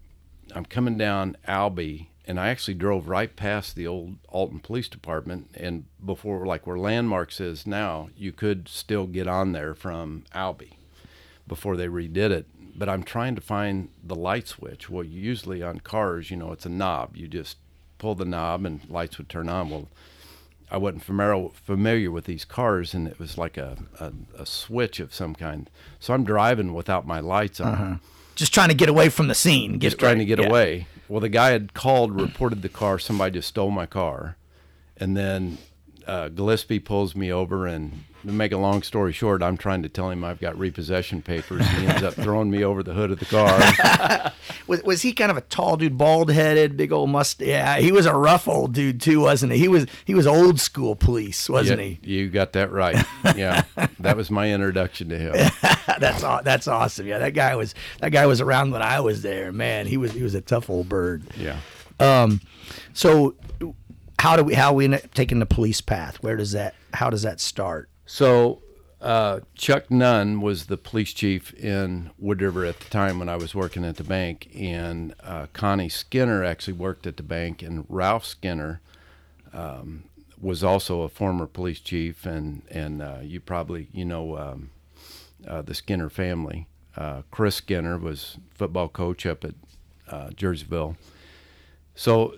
[0.53, 5.49] I'm coming down Alby, and I actually drove right past the old Alton Police Department.
[5.55, 10.77] And before, like where Landmarks is now, you could still get on there from Alby
[11.47, 12.47] before they redid it.
[12.77, 14.89] But I'm trying to find the light switch.
[14.89, 17.15] Well, usually on cars, you know, it's a knob.
[17.15, 17.57] You just
[17.97, 19.69] pull the knob and lights would turn on.
[19.69, 19.87] Well,
[20.71, 24.99] I wasn't familiar familiar with these cars, and it was like a, a, a switch
[24.99, 25.69] of some kind.
[25.99, 27.95] So I'm driving without my lights on, uh-huh.
[28.35, 29.73] Just trying to get away from the scene.
[29.73, 30.47] Get just trying to get Yeah.
[30.47, 30.87] away.
[31.07, 32.99] Well, the guy had called, reported the car.
[32.99, 34.35] Somebody just stole my car,
[34.97, 35.57] and then
[36.07, 37.65] uh, Gillespie pulls me over.
[37.67, 41.21] And to make a long story short, I'm trying to tell him I've got repossession
[41.21, 41.67] papers.
[41.67, 44.31] He ends up throwing me over the hood of the car.
[44.67, 47.47] Was, was he kind of a tall dude, bald headed, big old mustache?
[47.47, 49.59] Yeah, he was a rough old dude too, wasn't he?
[49.59, 52.13] He was he was old school police, wasn't Yeah, he?
[52.15, 53.05] You got that right.
[53.35, 53.63] Yeah,
[53.99, 55.33] that was my introduction to him.
[55.99, 57.05] that's that's awesome.
[57.05, 59.51] Yeah, that guy was that guy was around when I was there.
[59.51, 61.23] Man, he was he was a tough old bird.
[61.37, 61.59] Yeah.
[61.99, 62.41] Um,
[62.93, 63.35] so
[64.25, 66.17] how do we how we taking the police path?
[66.23, 67.89] Where does that how does that start?
[68.07, 68.63] So
[68.99, 73.35] uh, Chuck Nunn was the police chief in Wood River at the time when I
[73.35, 77.85] was working at the bank, and uh, Connie Skinner actually worked at the bank, and
[77.87, 78.81] Ralph Skinner
[79.53, 80.05] um,
[80.41, 84.71] was also a former police chief, and and uh, you probably you know um,
[85.47, 86.67] uh, the Skinner family.
[86.97, 89.53] Uh, Chris Skinner was football coach up at
[90.09, 90.95] uh, Jerseyville.
[91.93, 92.35] So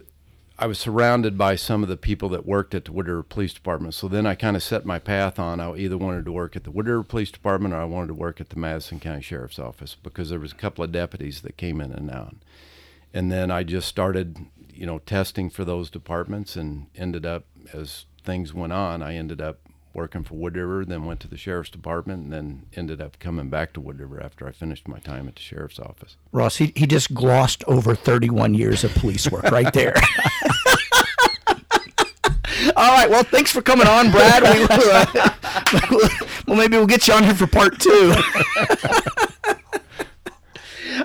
[0.60, 3.54] I was surrounded by some of the people that worked at the Wood River Police
[3.54, 3.94] Department.
[3.94, 5.60] So then I kind of set my path on.
[5.60, 8.14] I either wanted to work at the Wood River Police Department or I wanted to
[8.16, 11.58] work at the Madison County Sheriff's Office because there was a couple of deputies that
[11.58, 12.38] came in and out.
[13.14, 18.06] And then I just started, you know, testing for those departments and ended up as
[18.24, 19.60] things went on, I ended up
[19.98, 23.50] working for Wood River, then went to the Sheriff's Department, and then ended up coming
[23.50, 26.16] back to Wood River after I finished my time at the Sheriff's Office.
[26.32, 29.96] Ross, he, he just glossed over 31 years of police work right there.
[32.76, 33.10] All right.
[33.10, 34.44] Well, thanks for coming on, Brad.
[34.44, 35.30] We, uh,
[36.48, 38.14] well, maybe we'll get you on here for part two.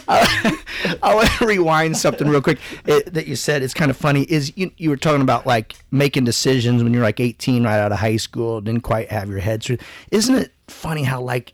[0.09, 0.59] I,
[1.03, 3.63] I want to rewind something real quick it, that you said.
[3.63, 4.23] It's kind of funny.
[4.23, 7.93] Is you, you were talking about like making decisions when you're like 18, right out
[7.93, 9.79] of high school, didn't quite have your head through.
[10.11, 11.53] Isn't it funny how like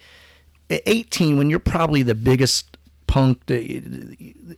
[0.70, 3.40] at 18 when you're probably the biggest punk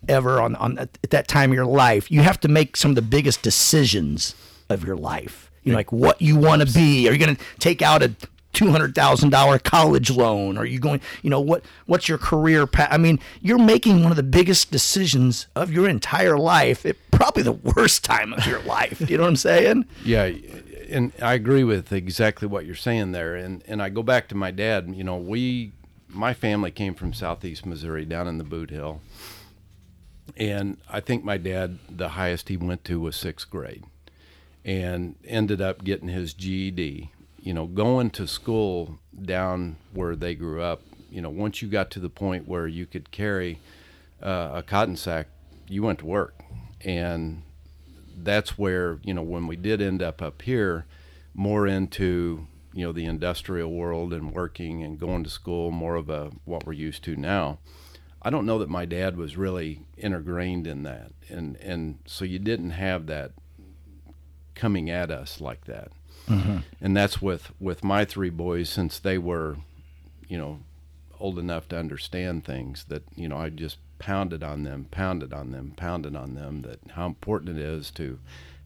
[0.08, 2.94] ever on on at that time of your life, you have to make some of
[2.96, 4.34] the biggest decisions
[4.68, 5.50] of your life.
[5.62, 7.08] You know, like what you want to be.
[7.08, 8.14] Are you going to take out a
[8.52, 10.58] two hundred thousand dollar college loan?
[10.58, 11.00] Are you going?
[11.22, 11.64] You know what?
[11.86, 12.88] What's your career path?
[12.90, 16.84] I mean, you're making one of the biggest decisions of your entire life.
[16.86, 19.08] At probably the worst time of your life.
[19.08, 19.84] You know what I'm saying?
[20.04, 20.32] Yeah,
[20.88, 23.36] and I agree with exactly what you're saying there.
[23.36, 24.92] And and I go back to my dad.
[24.94, 25.72] You know, we,
[26.08, 29.00] my family came from southeast Missouri, down in the Bootheel,
[30.36, 33.84] and I think my dad, the highest he went to was sixth grade,
[34.64, 37.10] and ended up getting his GED.
[37.40, 40.82] You know, going to school down where they grew up.
[41.10, 43.58] You know, once you got to the point where you could carry
[44.22, 45.28] uh, a cotton sack,
[45.66, 46.34] you went to work,
[46.82, 47.42] and
[48.16, 50.84] that's where you know when we did end up up here
[51.34, 56.08] more into you know the industrial world and working and going to school more of
[56.10, 57.58] a what we're used to now.
[58.22, 61.12] I don't know that my dad was really ingrained in that.
[61.28, 63.32] And and so you didn't have that
[64.54, 65.90] coming at us like that
[66.28, 66.58] Mm-hmm.
[66.80, 69.56] and that's with with my three boys since they were
[70.28, 70.60] you know
[71.18, 75.52] old enough to understand things that you know I just pounded on them, pounded on
[75.52, 78.18] them, pounded on them that how important it is to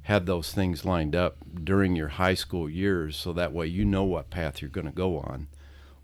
[0.02, 4.04] have those things lined up during your high school years so that way you know
[4.04, 5.48] what path you're going to go on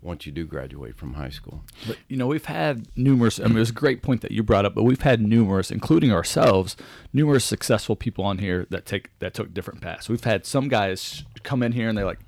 [0.01, 1.61] once you do graduate from high school.
[1.87, 3.39] But you know, we've had numerous.
[3.39, 5.71] I mean, it was a great point that you brought up, but we've had numerous,
[5.71, 6.75] including ourselves,
[7.13, 10.09] numerous successful people on here that take that took different paths.
[10.09, 12.19] We've had some guys come in here and they're like,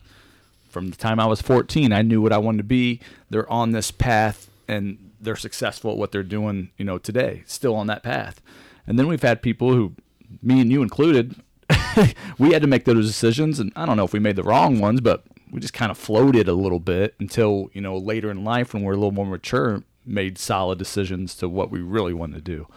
[0.70, 3.00] from the time I was 14, I knew what I wanted to be.
[3.30, 6.70] They're on this path and they're successful at what they're doing.
[6.78, 8.42] You know, today, still on that path.
[8.86, 9.94] And then we've had people who,
[10.42, 11.36] me and you included,
[12.38, 14.80] we had to make those decisions, and I don't know if we made the wrong
[14.80, 18.44] ones, but we just kind of floated a little bit until you know later in
[18.44, 22.44] life when we're a little more mature, made solid decisions to what we really wanted
[22.44, 22.68] to do.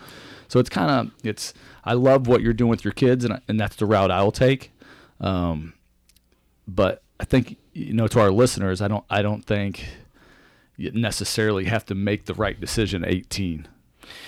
[0.48, 3.58] So it's kind of it's I love what you're doing with your kids, and and
[3.58, 4.70] that's the route I will take.
[5.20, 5.72] Um,
[6.68, 9.84] but I think you know to our listeners, I don't I don't think
[10.76, 13.66] you necessarily have to make the right decision at 18.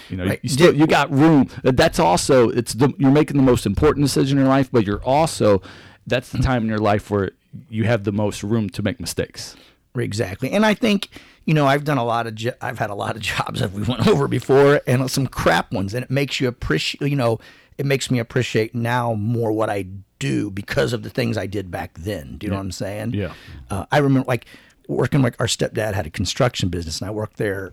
[0.08, 0.40] You know, Right.
[0.42, 1.50] you still you got room.
[1.62, 5.02] That's also it's the you're making the most important decision in your life, but you're
[5.04, 5.60] also
[6.06, 7.32] that's the time in your life where
[7.68, 9.56] you have the most room to make mistakes.
[9.94, 10.52] Exactly.
[10.52, 11.08] And I think
[11.48, 13.72] you know, I've done a lot of, jo- I've had a lot of jobs that
[13.72, 17.40] we went over before, and some crap ones, and it makes you appreciate, you know,
[17.78, 19.86] it makes me appreciate now more what I
[20.18, 22.36] do because of the things I did back then.
[22.36, 23.14] Do you know what I'm saying?
[23.14, 23.32] Yeah.
[23.70, 24.44] Uh, I remember like
[24.88, 27.72] working like our stepdad had a construction business, and I worked there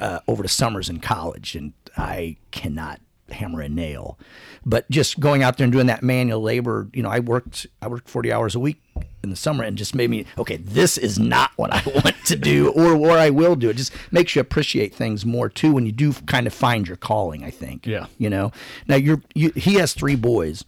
[0.00, 2.98] uh, over the summers in college, and I cannot
[3.32, 4.18] hammer and nail.
[4.64, 7.88] But just going out there and doing that manual labor, you know, I worked I
[7.88, 8.80] worked 40 hours a week
[9.24, 12.36] in the summer and just made me okay, this is not what I want to
[12.36, 13.70] do or or I will do.
[13.70, 16.96] It just makes you appreciate things more too when you do kind of find your
[16.96, 17.86] calling, I think.
[17.86, 18.06] Yeah.
[18.18, 18.52] You know.
[18.86, 20.64] Now you're you, he has three boys.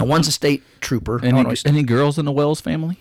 [0.00, 1.20] And one's a state trooper.
[1.20, 2.98] Any, Illinois State- any girls in the Wells family?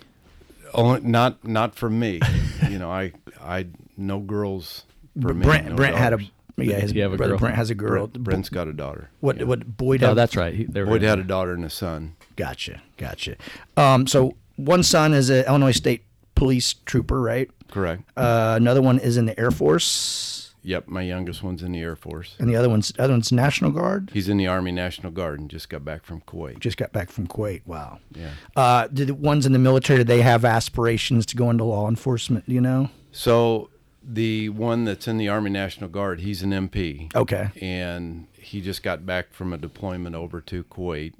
[0.74, 2.20] Oh, not not for me.
[2.70, 3.68] you know, I I
[3.98, 4.86] no girls
[5.20, 5.44] for me.
[5.44, 6.32] Brent no Brent had a daughters.
[6.58, 7.40] Yeah, his You have a brother girl?
[7.40, 8.08] Brent has a girl.
[8.08, 9.10] Brent, Brent's got a daughter.
[9.20, 10.54] what what Boyd No, have- that's right.
[10.54, 11.20] He, Boyd in had there.
[11.20, 12.16] a daughter and a son.
[12.36, 13.36] Gotcha, gotcha.
[13.78, 16.04] Um, so one son is an Illinois State
[16.36, 17.50] Police trooper, right?
[17.72, 18.04] Correct.
[18.18, 21.96] Uh, another one is in the Air Force, Yep, my youngest one's in the Air
[21.98, 22.36] Force.
[22.40, 24.10] and the other one's other one's National Guard.
[24.14, 26.60] He's in the Army National Guard and just got back from Kuwait.
[26.60, 27.62] Just got back from Kuwait.
[27.66, 28.00] Wow.
[28.16, 28.30] Yeah.
[28.56, 29.98] Uh, did the ones in the military?
[30.00, 32.48] Did they have aspirations to go into law enforcement?
[32.48, 32.90] Do you know?
[33.12, 33.70] So
[34.06, 37.14] the one that's in the Army National Guard, he's an MP.
[37.16, 37.50] Okay.
[37.62, 41.14] And he just got back from a deployment over to Kuwait.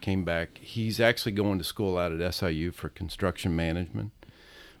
[0.00, 0.58] Came back.
[0.58, 4.10] He's actually going to school out at SIU for construction management,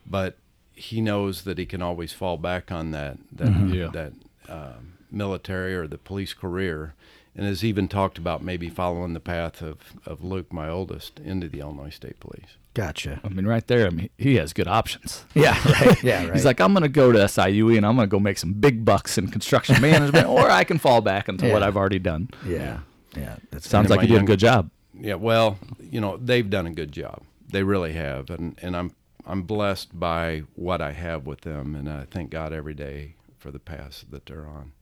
[0.06, 0.36] but
[0.74, 3.88] he knows that he can always fall back on that that Yeah.
[3.92, 4.12] that
[4.48, 6.94] um, military or the police career,
[7.36, 11.48] and has even talked about maybe following the path of, of Luke, my oldest, into
[11.48, 12.56] the Illinois State Police.
[12.74, 13.20] Gotcha.
[13.22, 13.86] I mean, right there.
[13.86, 15.24] I mean, he has good options.
[15.34, 15.58] Yeah.
[15.68, 16.02] Right.
[16.02, 16.24] Yeah.
[16.24, 16.32] Right.
[16.34, 18.52] He's like, I'm going to go to SIUE and I'm going to go make some
[18.54, 22.30] big bucks in construction management, or I can fall back into what I've already done.
[22.46, 22.80] yeah.
[23.14, 23.36] Yeah.
[23.50, 24.70] That's Sounds like my you did a good job.
[24.98, 27.22] Yeah, well, you know, they've done a good job.
[27.50, 28.94] They really have, and and I'm
[29.26, 33.50] I'm blessed by what I have with them, and I thank God every day for
[33.50, 34.72] the path that they're on.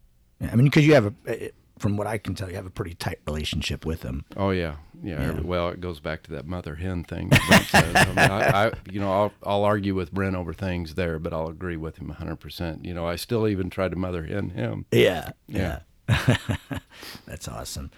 [0.40, 2.70] Yeah, I mean, because you have a, from what I can tell, you have a
[2.70, 4.24] pretty tight relationship with them.
[4.36, 5.20] Oh yeah, yeah.
[5.20, 7.28] every- well, it goes back to that mother hen thing.
[7.48, 7.96] Brent says.
[7.96, 11.32] I, mean, I, I, you know, I'll I'll argue with Brent over things there, but
[11.32, 12.36] I'll agree with him 100.
[12.36, 14.84] percent You know, I still even try to mother hen him.
[14.92, 15.30] Yeah.
[15.48, 15.80] Yeah.
[17.26, 17.90] That's awesome.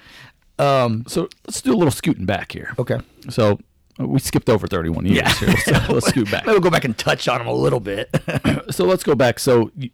[0.58, 2.74] So let's do a little scooting back here.
[2.78, 2.98] Okay.
[3.30, 3.58] So
[4.00, 5.34] uh, we skipped over 31 years Yeah.
[5.34, 5.56] here.
[5.56, 6.46] So let's scoot back.
[6.46, 8.08] Maybe we'll go back and touch on them a little bit.
[8.70, 9.38] So let's go back.
[9.38, 9.90] So you-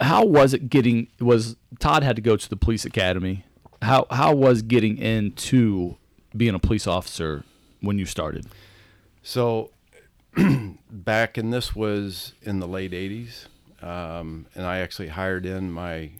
[0.00, 3.44] how was it getting, was Todd had to go to the police academy.
[3.82, 5.96] How, how was getting into
[6.36, 7.44] being a police officer
[7.80, 8.46] when you started?
[9.22, 9.70] So
[10.90, 13.46] back, and this was in the late 80s,
[13.82, 16.10] um, and I actually hired in my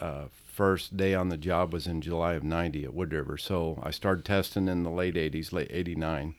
[0.00, 0.26] uh,
[0.60, 3.38] first day on the job was in July of 90 at Wood River.
[3.38, 6.34] So I started testing in the late 80s, late 89.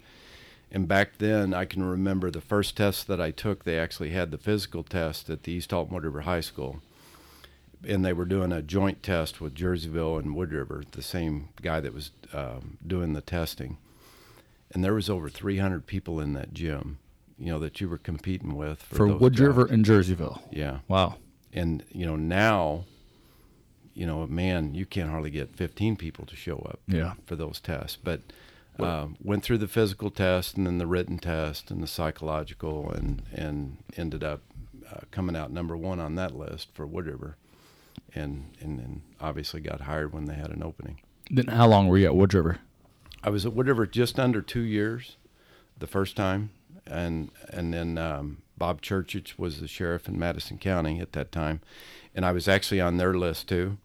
[0.71, 4.31] And back then, I can remember the first test that I took, they actually had
[4.31, 6.81] the physical test at the East Alton Wood River High School.
[7.85, 11.79] And they were doing a joint test with Jerseyville and Wood River, the same guy
[11.81, 13.77] that was um, doing the testing
[14.73, 16.97] and there was over 300 people in that gym
[17.37, 20.39] you know that you were competing with for, For Wood River and Jerseyville.
[20.49, 21.17] yeah Wow.
[21.51, 22.85] and you know now
[23.93, 27.15] you know man you can't hardly get 15 people to show up Yeah.
[27.25, 28.21] for those tests but
[28.79, 33.23] uh, went through the physical test and then the written test and the psychological and
[33.33, 34.41] and ended up
[34.91, 37.37] uh, coming out number one on that list for Wood River
[38.13, 40.99] and and then obviously got hired when they had an opening.
[41.29, 42.59] Then how long were you at Wood River?
[43.23, 45.17] I was at Wood River just under two years,
[45.77, 46.51] the first time,
[46.85, 51.61] and and then um, Bob Churchich was the sheriff in Madison County at that time,
[52.15, 53.77] and I was actually on their list too,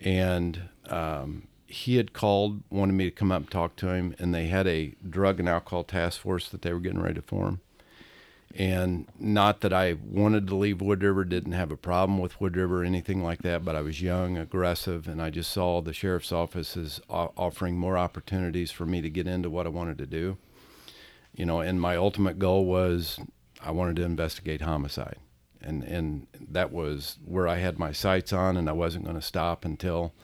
[0.00, 4.34] and um, he had called, wanted me to come up and talk to him, and
[4.34, 7.60] they had a drug and alcohol task force that they were getting ready to form.
[8.54, 12.56] And not that I wanted to leave Wood River, didn't have a problem with Wood
[12.56, 15.92] River or anything like that, but I was young, aggressive, and I just saw the
[15.92, 20.06] sheriff's office as offering more opportunities for me to get into what I wanted to
[20.06, 20.38] do.
[21.34, 23.20] You know, and my ultimate goal was
[23.62, 25.18] I wanted to investigate homicide.
[25.60, 29.22] And, and that was where I had my sights on, and I wasn't going to
[29.22, 30.14] stop until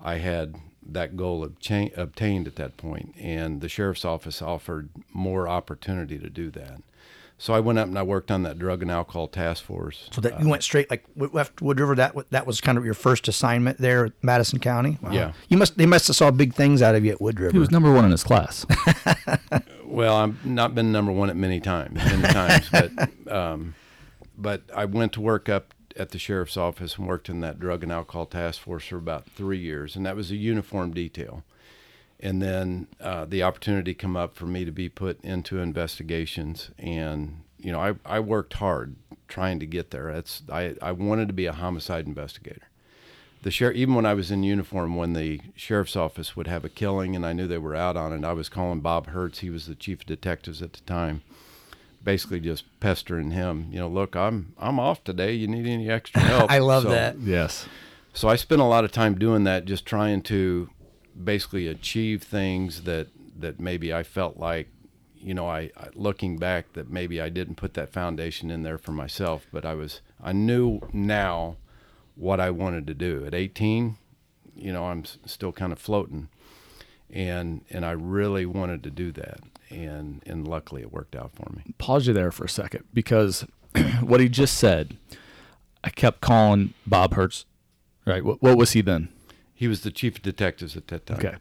[0.00, 0.54] I had
[0.92, 2.72] that goal obtain, obtained at that.
[3.18, 6.82] And the sheriff's office offered more opportunity to do that.
[7.38, 10.08] So I went up and I worked on that drug and alcohol task force.
[10.10, 11.94] So that you went straight like w- left Wood River.
[11.94, 14.96] That that was kind of your first assignment there, at Madison County.
[15.02, 15.10] Wow.
[15.10, 15.32] Yeah.
[15.48, 17.52] You must they must have saw big things out of you at Wood River.
[17.52, 18.64] He was number one in his class.
[19.86, 22.90] Well, I've not been number one at many times, many times, but
[23.32, 23.74] um,
[24.36, 27.82] but I went to work up at the sheriff's office and worked in that drug
[27.82, 31.42] and alcohol task force for about three years, and that was a uniform detail.
[32.18, 37.42] And then uh, the opportunity come up for me to be put into investigations, and
[37.58, 38.96] you know I I worked hard
[39.28, 40.12] trying to get there.
[40.12, 42.68] That's I, I wanted to be a homicide investigator.
[43.42, 46.68] The sheriff, even when I was in uniform, when the sheriff's office would have a
[46.68, 49.40] killing and I knew they were out on it, I was calling Bob Hertz.
[49.40, 51.22] He was the chief of detectives at the time,
[52.06, 53.66] basically just pestering him.
[53.70, 55.32] You know, look, I'm I'm off today.
[55.34, 56.50] You need any extra help?
[56.50, 57.18] I love So- that.
[57.20, 57.66] Yes.
[58.14, 60.70] so I spent a lot of time doing that, just trying to
[61.22, 64.68] basically achieve things that that maybe I felt like,
[65.16, 68.78] you know, I, I looking back that maybe I didn't put that foundation in there
[68.78, 71.56] for myself, but I was I knew now
[72.14, 73.26] what I wanted to do.
[73.26, 73.96] At 18,
[74.54, 76.28] you know, I'm s- still kind of floating,
[77.10, 79.40] and and I really wanted to do that,
[79.70, 81.62] and and luckily it worked out for me.
[81.78, 83.46] Pause you there for a second because
[84.00, 84.96] what he just said,
[85.84, 87.44] I kept calling Bob Hertz.
[88.04, 88.24] Right.
[88.24, 89.08] What, what was he then?
[89.54, 91.18] He was the chief of detectives at that time.
[91.18, 91.36] Okay.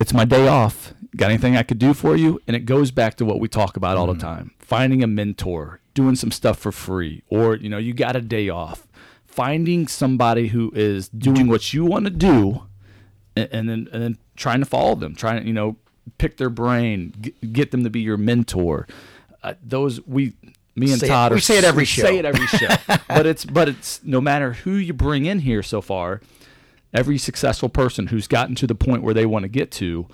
[0.00, 0.92] It's my day off.
[1.16, 2.40] Got anything I could do for you?
[2.46, 4.20] And it goes back to what we talk about all the mm-hmm.
[4.20, 4.54] time.
[4.58, 8.48] Finding a mentor, doing some stuff for free, or you know, you got a day
[8.48, 8.86] off.
[9.24, 12.62] Finding somebody who is doing what you want to do
[13.36, 15.76] and, and then and then trying to follow them, trying to, you know,
[16.18, 18.86] pick their brain, get, get them to be your mentor.
[19.42, 20.34] Uh, those we
[20.74, 22.02] me and Say it- Todd we are say it every show.
[22.02, 22.68] Say it every show.
[23.08, 26.20] but it's but it's no matter who you bring in here so far,
[26.92, 30.06] every successful person who's gotten to the point where they want to get to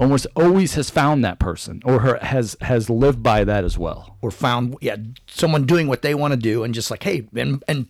[0.00, 4.16] almost always has found that person or her, has has lived by that as well.
[4.22, 7.62] or found yeah someone doing what they want to do and just like hey and
[7.68, 7.86] and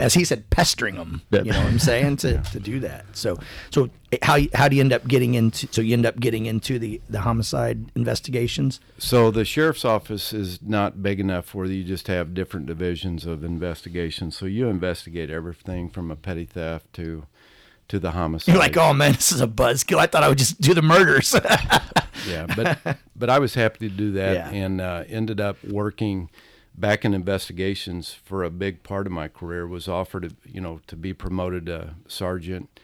[0.00, 1.42] as he said pestering them Yeah.
[1.42, 3.38] you know what i'm saying to, to do that so
[3.70, 3.88] so
[4.22, 7.00] how how do you end up getting into so you end up getting into the
[7.08, 12.34] the homicide investigations So the sheriff's office is not big enough where you just have
[12.34, 14.30] different divisions of investigation.
[14.30, 17.26] So you investigate everything from a petty theft to
[17.88, 18.52] to the homicide.
[18.52, 20.82] you're like oh man this is a buzzkill i thought i would just do the
[20.82, 21.34] murders
[22.28, 24.50] yeah, but but I was happy to do that Yeah.
[24.50, 26.28] and uh, ended up working
[26.74, 29.66] back in investigations for a big part of my career.
[29.66, 32.80] Was offered to you know to be promoted to sergeant,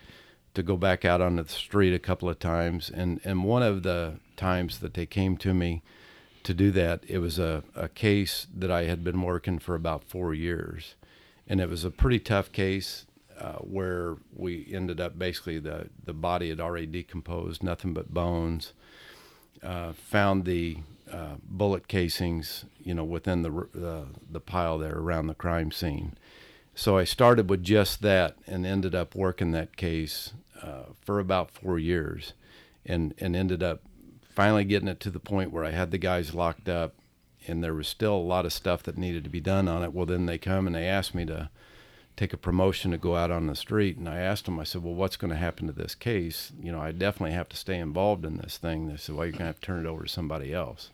[0.54, 3.82] to go back out on the street a couple of times, and and one of
[3.82, 5.82] the times that they came to me
[6.44, 10.04] to do that, it was a, a case that I had been working for about
[10.04, 10.94] four years,
[11.48, 13.06] and it was a pretty tough case.
[13.42, 18.72] Uh, where we ended up basically the the body had already decomposed, nothing but bones
[19.64, 20.78] uh, found the
[21.11, 23.50] uh, bullet casings, you know, within the
[24.31, 26.14] the pile there around the crime scene.
[26.74, 31.50] So I started with just that and ended up working that case uh, for about
[31.50, 32.35] four years,
[32.87, 33.81] and and ended up
[34.35, 36.94] finally getting it to the point where I had the guys locked up,
[37.48, 39.92] and there was still a lot of stuff that needed to be done on it.
[39.92, 41.50] Well, then they come and they asked me to
[42.16, 43.96] take a promotion to go out on the street.
[43.96, 46.53] And I asked them, I said, well, what's going to happen to this case?
[46.61, 48.88] You know, I definitely have to stay involved in this thing.
[48.88, 50.90] They said, well, you're going to have to turn it over to somebody else.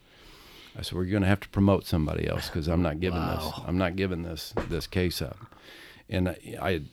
[0.76, 3.24] I said, well, you're going to have to promote somebody else because I'm not giving
[3.26, 5.38] this, I'm not giving this, this case up.
[6.08, 6.86] And I, I had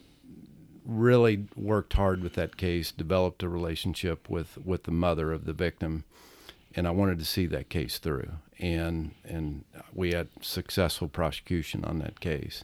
[0.85, 5.53] really worked hard with that case, developed a relationship with, with the mother of the
[5.53, 6.03] victim.
[6.75, 8.29] And I wanted to see that case through.
[8.59, 12.63] And, and we had successful prosecution on that case.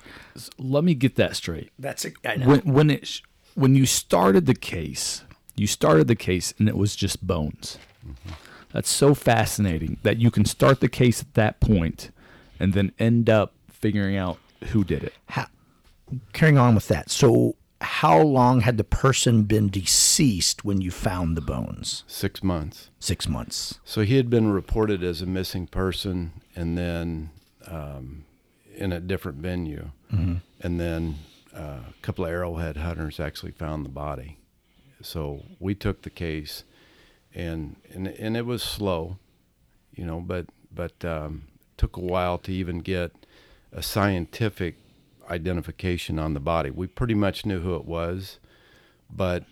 [0.57, 1.71] Let me get that straight.
[1.79, 2.47] that's a, I know.
[2.47, 3.21] When when it
[3.55, 5.23] when you started the case,
[5.55, 7.77] you started the case and it was just bones.
[8.05, 8.33] Mm-hmm.
[8.71, 12.11] That's so fascinating that you can start the case at that point
[12.59, 14.37] and then end up figuring out
[14.71, 15.13] who did it.
[15.27, 15.47] how,
[16.33, 21.35] carrying on with that so how long had the person been deceased when you found
[21.35, 22.89] the bones Six months.
[22.99, 27.31] six months So he had been reported as a missing person, and then
[27.67, 28.25] um,
[28.75, 31.15] in a different venue, and then
[31.55, 34.37] uh, a couple of arrowhead hunters actually found the body.
[35.01, 36.63] So we took the case,
[37.33, 39.17] and and and it was slow,
[39.95, 41.43] you know, but but um,
[41.77, 43.11] took a while to even get
[43.73, 44.75] a scientific
[45.31, 46.69] identification on the body.
[46.69, 48.37] We pretty much knew who it was,
[49.09, 49.45] but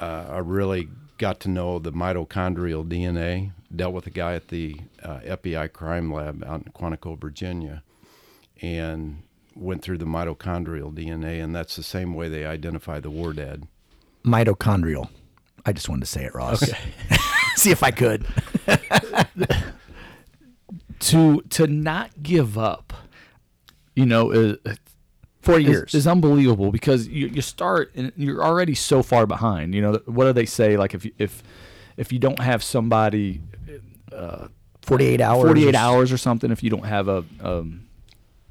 [0.00, 3.52] uh, I really got to know the mitochondrial DNA.
[3.74, 7.82] Dealt with a guy at the uh, FBI crime lab out in Quantico, Virginia,
[8.60, 9.22] and
[9.54, 13.66] went through the mitochondrial DNA, and that's the same way they identify the war dead.
[14.24, 15.08] mitochondrial
[15.66, 16.78] i just wanted to say it ross okay
[17.56, 18.26] see if i could
[21.00, 22.92] To to not give up,
[23.96, 24.58] you know, is,
[25.50, 25.94] four is, years.
[25.94, 29.74] is unbelievable because you, you start and you're already so far behind.
[29.74, 30.76] You know, what do they say?
[30.76, 31.42] Like if you- if
[31.96, 33.42] if you don't have somebody
[34.82, 37.86] 48 hours 48 hours or something if you don't have a um,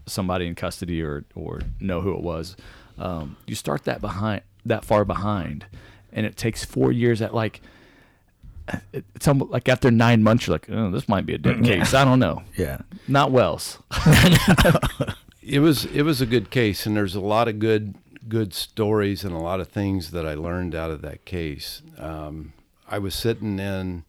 [0.06, 2.56] somebody in custody or or know who it was
[2.98, 5.66] um, you start that behind that far behind.
[6.12, 7.62] And it takes four years at like
[8.94, 11.94] it's almost like after nine months you're like oh this might be a dead case.
[11.94, 12.44] I don't know.
[12.56, 12.80] Yeah.
[13.08, 13.80] Not wells
[15.50, 17.96] it was it was a good case, and there's a lot of good
[18.28, 21.82] good stories and a lot of things that I learned out of that case.
[21.98, 22.54] Um,
[22.88, 24.04] I was sitting in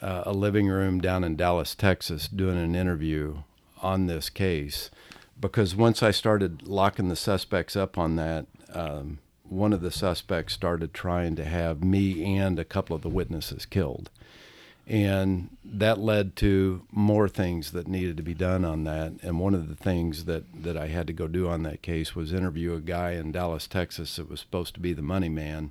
[0.00, 3.38] uh, a living room down in Dallas, Texas, doing an interview
[3.82, 4.90] on this case
[5.38, 10.54] because once I started locking the suspects up on that, um, one of the suspects
[10.54, 14.08] started trying to have me and a couple of the witnesses killed.
[14.86, 19.12] And that led to more things that needed to be done on that.
[19.22, 22.16] And one of the things that, that I had to go do on that case
[22.16, 25.70] was interview a guy in Dallas, Texas that was supposed to be the money man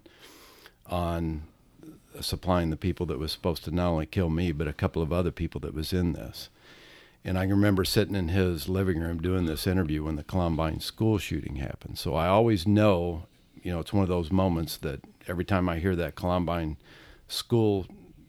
[0.88, 1.44] on
[2.20, 5.14] supplying the people that was supposed to not only kill me, but a couple of
[5.14, 6.50] other people that was in this.
[7.24, 11.18] And I remember sitting in his living room doing this interview when the Columbine school
[11.18, 11.98] shooting happened.
[12.00, 13.28] So I always know,
[13.62, 16.78] you know, it's one of those moments that every time I hear that Columbine
[17.28, 17.86] school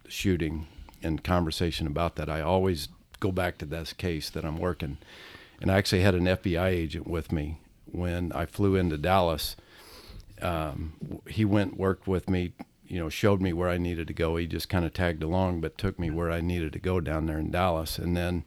[0.06, 0.66] shooting
[1.02, 2.88] and conversation about that, I always
[3.20, 4.98] go back to this case that I'm working.
[5.60, 9.56] And I actually had an FBI agent with me when I flew into Dallas.
[10.40, 10.94] Um,
[11.28, 12.52] he went worked with me,
[12.86, 14.36] you know, showed me where I needed to go.
[14.36, 17.26] He just kind of tagged along, but took me where I needed to go down
[17.26, 17.96] there in Dallas.
[17.96, 18.42] And then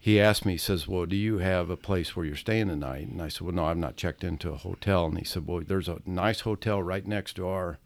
[0.00, 3.08] he asked me, he says, Well, do you have a place where you're staying tonight?
[3.08, 5.04] And I said, Well, no, I've not checked into a hotel.
[5.06, 7.78] And he said, Well, there's a nice hotel right next to our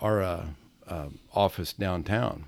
[0.00, 0.46] our uh,
[0.88, 2.44] uh, office downtown.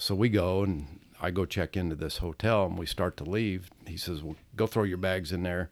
[0.00, 0.86] So we go and
[1.20, 3.70] I go check into this hotel and we start to leave.
[3.86, 5.68] He says, Well, go throw your bags in there,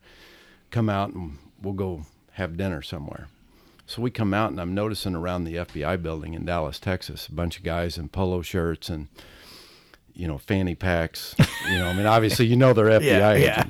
[0.70, 2.02] come out, and we'll go
[2.32, 3.28] have dinner somewhere.
[3.86, 7.32] So we come out and I'm noticing around the FBI building in Dallas, Texas, a
[7.32, 9.08] bunch of guys in polo shirts and
[10.12, 11.34] you know, fanny packs.
[11.70, 13.64] You know, I mean, obviously, you know, they're FBI Yeah, yeah.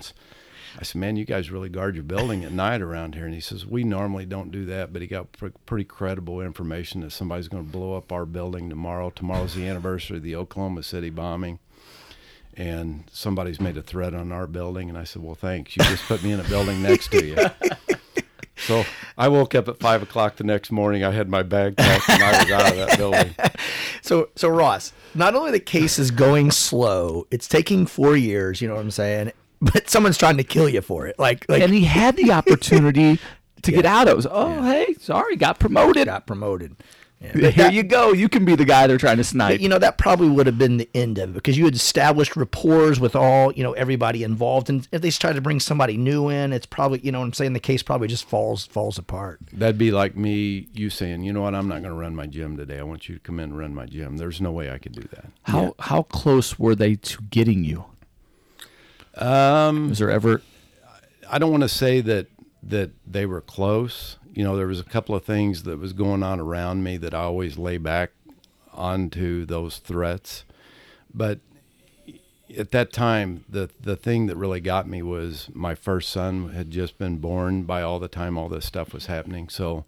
[0.78, 3.24] I said, man, you guys really guard your building at night around here.
[3.24, 7.00] And he says, we normally don't do that, but he got pr- pretty credible information
[7.00, 9.10] that somebody's going to blow up our building tomorrow.
[9.10, 11.58] Tomorrow's the anniversary of the Oklahoma City bombing.
[12.56, 14.88] And somebody's made a threat on our building.
[14.88, 15.76] And I said, well, thanks.
[15.76, 17.36] You just put me in a building next to you.
[18.66, 18.84] So
[19.16, 21.04] I woke up at five o'clock the next morning.
[21.04, 23.34] I had my bag packed and I was out of that building.
[24.02, 28.60] So, so Ross, not only the case is going slow, it's taking four years.
[28.62, 29.32] You know what I'm saying?
[29.60, 31.18] But someone's trying to kill you for it.
[31.18, 33.18] Like, like and he had the opportunity
[33.62, 34.06] to get out.
[34.06, 34.12] Of.
[34.12, 36.06] It was, oh, hey, sorry, got promoted.
[36.06, 36.76] got promoted.
[37.20, 37.50] Yeah.
[37.50, 38.12] Here you go.
[38.12, 39.60] You can be the guy they're trying to snipe.
[39.60, 42.36] you know that probably would have been the end of it because you had established
[42.36, 46.28] rapport with all you know everybody involved and if they try to bring somebody new
[46.28, 49.40] in it's probably you know what i'm saying the case probably just falls falls apart
[49.52, 52.26] That'd be like me, you saying, you know what, I'm not going to run my
[52.28, 52.78] gym today.
[52.78, 54.16] I want you to come in and run my gym.
[54.18, 55.26] There's no way I could do that.
[55.42, 57.84] how how close were they to getting you?
[59.18, 60.42] Um, Was there ever?
[61.30, 62.28] I don't want to say that
[62.62, 64.16] that they were close.
[64.32, 67.14] You know, there was a couple of things that was going on around me that
[67.14, 68.10] I always lay back
[68.72, 70.44] onto those threats.
[71.12, 71.40] But
[72.56, 76.70] at that time, the the thing that really got me was my first son had
[76.70, 77.64] just been born.
[77.64, 79.84] By all the time all this stuff was happening, so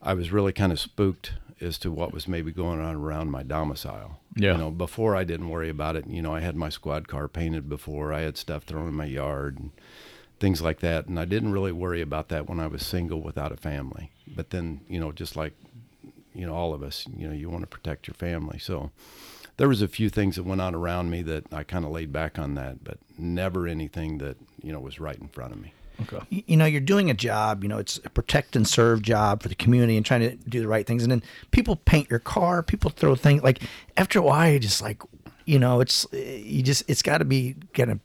[0.00, 3.42] I was really kind of spooked as to what was maybe going on around my
[3.42, 4.18] domicile.
[4.34, 4.52] Yeah.
[4.52, 6.06] You know, before I didn't worry about it.
[6.06, 8.12] You know, I had my squad car painted before.
[8.12, 9.70] I had stuff thrown in my yard and
[10.40, 11.06] things like that.
[11.06, 14.10] And I didn't really worry about that when I was single without a family.
[14.26, 15.52] But then, you know, just like,
[16.34, 18.58] you know, all of us, you know, you want to protect your family.
[18.58, 18.90] So
[19.58, 22.12] there was a few things that went on around me that I kind of laid
[22.12, 25.74] back on that, but never anything that, you know, was right in front of me.
[26.02, 26.18] Okay.
[26.30, 29.42] Y- you know you're doing a job you know it's a protect and serve job
[29.42, 31.02] for the community and trying to do the right things.
[31.02, 33.60] And then people paint your car people throw things like
[33.96, 35.02] after a while you're just like
[35.44, 37.98] you know it's eh, you just it's got to be gonna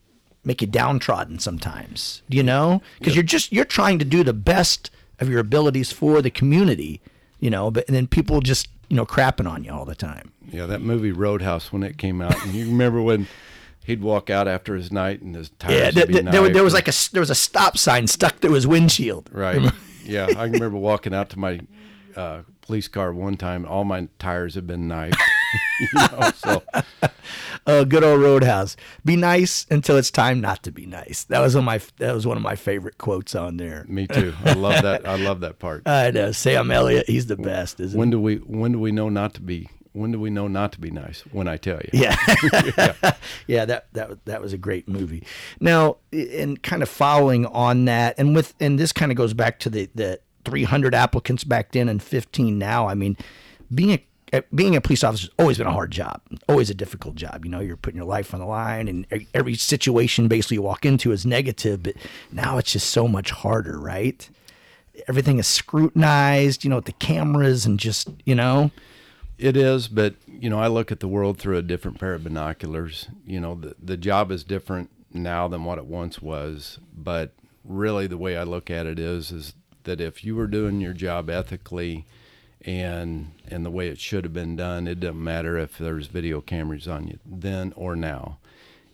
[0.44, 2.82] make you downtrodden sometimes you know?
[3.00, 7.02] Because you're just you're trying to do the best of your abilities for the community
[7.40, 10.32] you know but and then people just you know crapping on you all the time.
[10.50, 13.28] Yeah, that movie Roadhouse when it came out, and you remember when
[13.88, 16.42] he'd walk out after his night and his tires yeah would th- be th- there,
[16.44, 19.74] was- there was like a there was a stop sign stuck to his windshield Right.
[20.06, 21.60] yeah, I remember walking out to my
[22.16, 23.66] uh, police car one time.
[23.66, 25.16] All my tires had been knifed.
[25.82, 26.64] you know, so
[27.68, 28.76] uh, good old Roadhouse.
[29.06, 31.26] Be nice until it's time not to be nice.
[31.26, 33.86] That was one of my that was one of my favorite quotes on there.
[33.88, 34.34] me too.
[34.44, 35.08] I love that.
[35.08, 35.84] I love that part.
[35.88, 37.08] I know Sam Elliott.
[37.08, 40.12] He's the best, isn't When do we when do we know not to be when
[40.12, 41.22] do we know not to be nice?
[41.32, 41.90] When I tell you.
[41.92, 42.04] he?
[42.04, 42.16] Yeah,
[43.48, 43.66] yeah.
[43.66, 45.24] That that that was a great movie.
[45.60, 49.60] Now, and kind of following on that, and with and this kind of goes back
[49.60, 52.88] to the the 300 applicants back then and 15 now.
[52.88, 53.18] I mean,
[53.74, 56.74] being a uh, being a police officer has always been a hard job, always a
[56.74, 57.46] difficult job.
[57.46, 60.86] You know, you're putting your life on the line, and every situation basically you walk
[60.86, 61.84] into is negative.
[61.84, 61.96] But
[62.32, 64.30] now it's just so much harder, right?
[65.08, 68.72] Everything is scrutinized, you know, with the cameras and just, you know,
[69.38, 72.24] It is, but you know, I look at the world through a different pair of
[72.24, 73.08] binoculars.
[73.26, 77.34] You know, the the job is different now than what it once was, but
[77.64, 80.94] really the way I look at it is is that if you were doing your
[80.94, 82.06] job ethically
[82.62, 86.42] and and the way it should have been done, it doesn't matter if there's video
[86.42, 88.40] cameras on you then or now.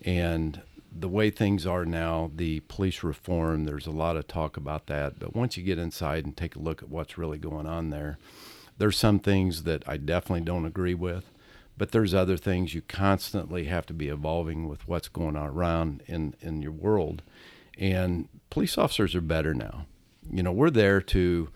[0.03, 0.61] And
[0.95, 5.19] the way things are now, the police reform, there's a lot of talk about that.
[5.19, 8.17] But once you get inside and take a look at what's really going on there,
[8.77, 11.29] there's some things that I definitely don't agree with.
[11.75, 16.03] But there's other things you constantly have to be evolving with what's going on around
[16.05, 17.23] in, in your world.
[17.79, 19.87] And police officers are better now.
[20.31, 21.49] You know, we're there to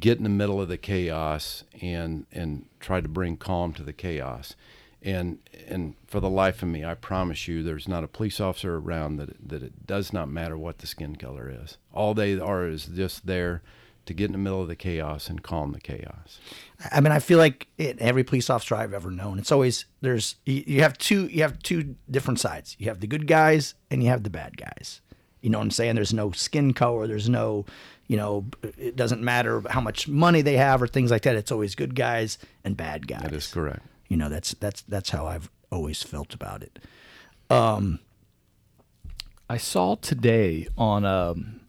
[0.00, 3.92] get in the middle of the chaos and and try to bring calm to the
[3.92, 4.54] chaos.
[5.02, 5.38] And
[5.68, 9.16] and for the life of me, I promise you, there's not a police officer around
[9.16, 11.76] that that it does not matter what the skin color is.
[11.92, 13.62] All they are is just there
[14.06, 16.38] to get in the middle of the chaos and calm the chaos.
[16.90, 20.36] I mean, I feel like in every police officer I've ever known, it's always there's
[20.46, 22.76] you you have two you have two different sides.
[22.78, 25.00] You have the good guys and you have the bad guys.
[25.40, 25.94] You know what I'm saying?
[25.94, 27.06] There's no skin color.
[27.06, 27.66] There's no,
[28.08, 31.36] you know, it doesn't matter how much money they have or things like that.
[31.36, 33.22] It's always good guys and bad guys.
[33.22, 33.86] That is correct.
[34.08, 36.78] You know, that's that's that's how I've always felt about it.
[37.48, 38.00] Um,
[39.48, 41.60] I saw today on um,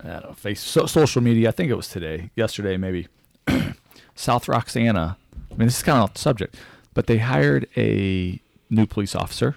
[0.00, 1.48] I don't know, face so, social media.
[1.48, 3.08] I think it was today, yesterday maybe.
[4.14, 5.16] South Roxana.
[5.50, 6.56] I mean, this is kind of off the subject,
[6.94, 8.40] but they hired a
[8.70, 9.56] new police officer.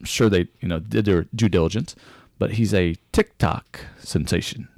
[0.00, 1.94] I'm sure they, you know, did their due diligence,
[2.38, 4.68] but he's a TikTok sensation.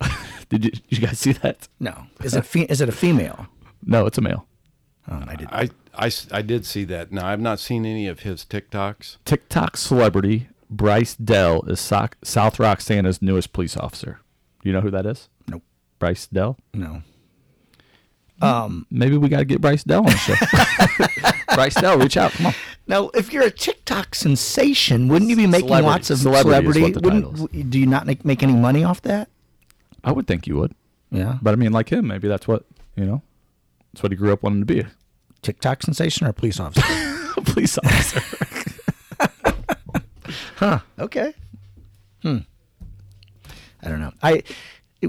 [0.48, 1.68] did, you, did you guys see that?
[1.78, 3.46] No, is it fe- is it a female?
[3.84, 4.46] No, it's a male.
[5.10, 5.48] Oh, I did.
[5.50, 7.12] I, I s- I did see that.
[7.12, 9.16] Now, I've not seen any of his TikToks.
[9.24, 14.20] TikTok celebrity Bryce Dell is Soc- South Roxana's newest police officer.
[14.62, 15.28] You know who that is?
[15.48, 15.62] Nope.
[15.98, 16.56] Bryce Dell.
[16.74, 17.02] No.
[18.40, 20.34] Um, maybe we got to get Bryce Dell on the show.
[21.54, 22.32] Bryce Dell, reach out.
[22.32, 22.54] Come on.
[22.88, 25.88] Now, if you're a TikTok sensation, wouldn't you be making Celebrity.
[25.88, 26.82] lots of Celebrity is celebrity?
[26.82, 29.28] what the wouldn't, title w- do you not make, make any money off that?
[30.02, 30.74] I would think you would,
[31.12, 31.38] Yeah.
[31.40, 32.64] but I mean, like him, maybe that's what
[32.96, 33.22] you know.
[33.92, 34.84] That's what he grew up wanting to be.
[35.42, 36.82] TikTok sensation or police officer?
[37.36, 38.20] A police officer.
[40.98, 41.34] okay.
[42.22, 42.38] Hmm.
[43.82, 44.12] I don't know.
[44.22, 44.42] I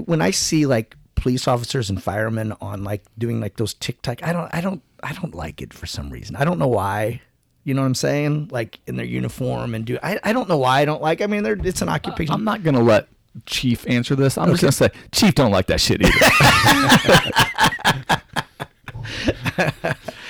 [0.06, 4.32] when I see like police officers and firemen on like doing like those TikTok, I
[4.32, 6.36] don't, I don't, I don't like it for some reason.
[6.36, 7.22] I don't know why.
[7.62, 8.48] You know what I'm saying?
[8.50, 9.98] Like in their uniform and do.
[10.02, 11.22] I, I don't know why I don't like.
[11.22, 12.34] I mean, they're, it's an occupation.
[12.34, 13.08] I'm not gonna let
[13.46, 14.36] Chief answer this.
[14.36, 16.12] I'm just gonna say Chief don't like that shit either.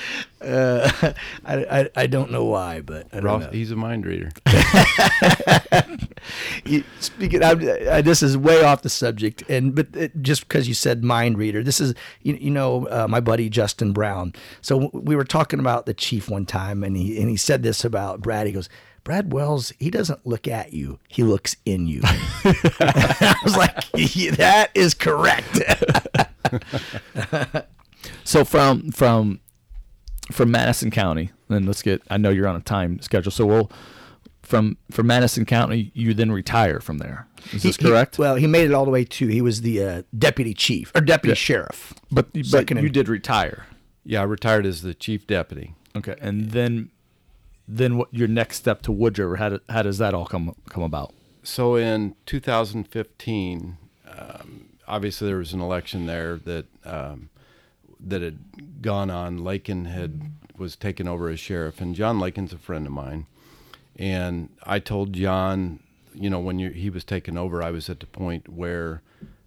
[1.44, 3.50] I, I, I don't know why, but I don't Ross, know.
[3.50, 4.30] he's a mind reader.
[6.64, 10.66] You- speaking, of, uh, this is way off the subject, and but it, just because
[10.66, 14.32] you said mind reader, this is you, you know uh, my buddy Justin Brown.
[14.62, 17.84] So we were talking about the chief one time, and he and he said this
[17.84, 18.46] about Brad.
[18.46, 18.70] He goes,
[19.04, 22.00] Brad Wells, he doesn't look at you; he looks in you.
[22.04, 23.74] I was like,
[24.38, 25.60] that is correct.
[28.24, 29.40] so from from
[30.32, 32.02] from Madison County, then let's get.
[32.10, 33.70] I know you're on a time schedule, so we'll
[34.42, 35.90] from from Madison County.
[35.94, 37.26] You then retire from there.
[37.52, 38.18] Is this He- he- correct?
[38.18, 41.00] well, he made it all the way to he was the uh, deputy chief or
[41.00, 41.34] deputy Yeah.
[41.34, 41.92] sheriff.
[42.10, 43.66] but but you in- did retire.
[44.04, 45.74] Yeah, I retired as the chief deputy.
[45.96, 46.90] Okay, and then
[47.66, 49.36] then what your next step to Wood River?
[49.36, 51.14] How, do, how does that all come come about?
[51.42, 53.76] So in 2015,
[54.18, 57.30] um, obviously there was an election there that um,
[58.00, 59.38] that had gone on.
[59.44, 63.26] Lakin had was taken over as sheriff, and John Lakin's a friend of mine.
[63.96, 65.80] And I told John,
[66.14, 69.02] you know, when you, he was taken over, I was at the point where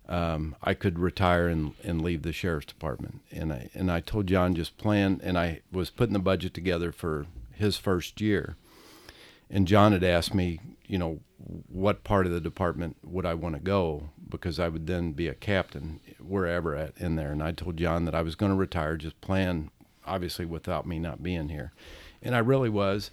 [0.07, 3.21] um, I could retire and, and leave the sheriff's department.
[3.31, 6.91] And I and I told John just plan, and I was putting the budget together
[6.91, 8.55] for his first year
[9.49, 11.19] and John had asked me, you know,
[11.67, 15.27] what part of the department would I want to go because I would then be
[15.27, 17.31] a captain wherever at in there.
[17.31, 19.71] And I told John that I was going to retire, just plan,
[20.05, 21.71] obviously without me not being here,
[22.21, 23.11] and I really was.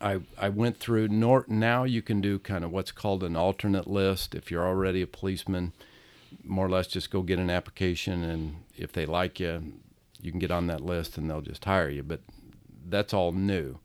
[0.00, 1.08] I I went through.
[1.08, 5.02] Nor, now you can do kind of what's called an alternate list if you're already
[5.02, 5.72] a policeman.
[6.42, 9.74] More or less, just go get an application, and if they like you,
[10.20, 12.02] you can get on that list, and they'll just hire you.
[12.02, 12.20] But
[12.86, 13.78] that's all new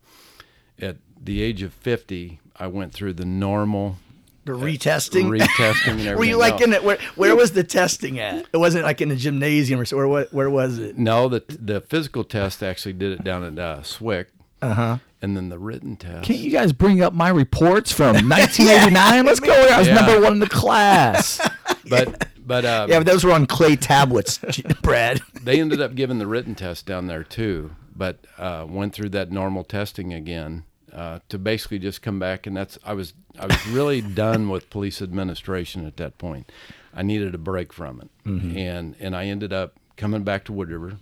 [0.80, 3.96] at the age of 50, I went through the normal
[4.44, 5.26] The retesting.
[5.28, 6.16] retesting and everything.
[6.18, 6.82] Were you like no, in it?
[6.84, 8.46] Where, where was the testing at?
[8.52, 9.96] It wasn't like in a gymnasium or so.
[10.30, 10.98] Where, was it?
[10.98, 14.26] No, the the physical test actually did it down at uh, SWIC.
[14.62, 14.98] Uh huh.
[15.22, 16.24] And then the written test.
[16.24, 19.26] Can't you guys bring up my reports from 1989?
[19.26, 19.52] Let's go.
[19.52, 19.94] I was Yeah.
[19.94, 21.40] number one in the class.
[21.88, 24.38] But but um, Yeah, but those were on clay tablets,
[24.80, 25.20] Brad.
[25.42, 27.72] they ended up giving the written test down there too.
[27.96, 32.46] But uh, went through that normal testing again uh, to basically just come back.
[32.46, 36.50] And that's I was I was really done with police administration at that point.
[36.94, 38.10] I needed a break from it,
[38.56, 40.98] and and I ended up coming back to Wood River,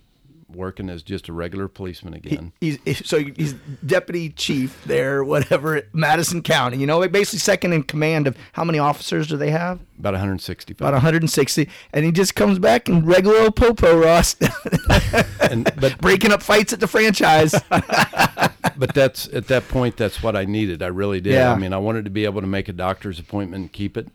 [0.53, 2.53] working as just a regular policeman again.
[2.59, 3.53] He's, he's- so he's
[3.85, 6.77] deputy chief there, whatever, Madison County.
[6.77, 9.79] You know, basically second in command of how many officers do they have?
[9.99, 10.79] About 165.
[10.81, 11.69] About 160.
[11.93, 14.35] And he just comes back in regular old Popo Ross,
[15.41, 17.53] and, but breaking up fights at the franchise.
[17.69, 20.81] but that's at that point that's what I needed.
[20.81, 21.33] I really did.
[21.33, 21.51] Yeah.
[21.53, 24.07] I mean, I wanted to be able to make a doctor's appointment and keep it.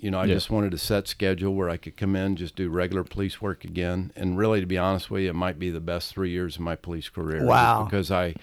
[0.00, 0.34] You know, I Yeah.
[0.34, 3.64] just wanted a set schedule where I could come in, just do regular police work
[3.64, 4.12] again.
[4.14, 6.60] And really, to be honest with you, it might be the best three years of
[6.62, 7.44] my police career.
[7.44, 7.84] Wow.
[7.84, 8.34] Because I,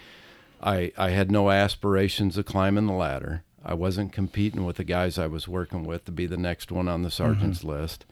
[0.62, 3.42] I, I had no aspirations of climbing the ladder.
[3.64, 6.88] I wasn't competing with the guys I was working with to be the next one
[6.88, 8.04] on the sergeant's list.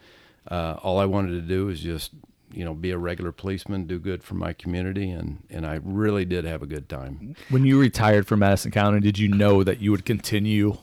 [0.51, 2.13] Uh, all I wanted to do was just,
[2.53, 6.25] you know, be a regular policeman, do good for my community, and and I really
[6.25, 7.35] did have a good time.
[7.51, 10.79] When you retired from Madison County, did you know that you would continue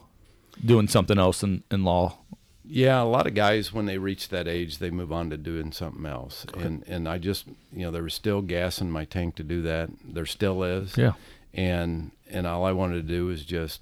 [0.63, 2.17] doing something else in, in law?
[2.73, 5.73] Yeah, a lot of guys when they reach that age, they move on to doing
[5.73, 6.45] something else.
[6.57, 9.61] And and I just, you know, there was still gas in my tank to do
[9.63, 9.89] that.
[10.05, 10.95] There still is.
[10.95, 11.13] Yeah.
[11.53, 13.81] And and all I wanted to do is just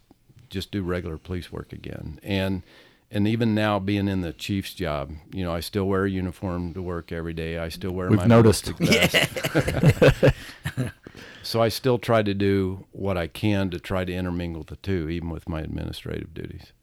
[0.50, 2.20] just do regular police work again.
[2.24, 2.64] And
[3.12, 6.74] and even now being in the chief's job, you know, I still wear a uniform
[6.74, 7.60] to work every day.
[7.60, 8.76] I still wear We've my noticed.
[8.76, 10.36] ballistic vest.
[11.44, 15.10] so I still try to do what I can to try to intermingle the two,
[15.10, 16.74] even with my administrative duties.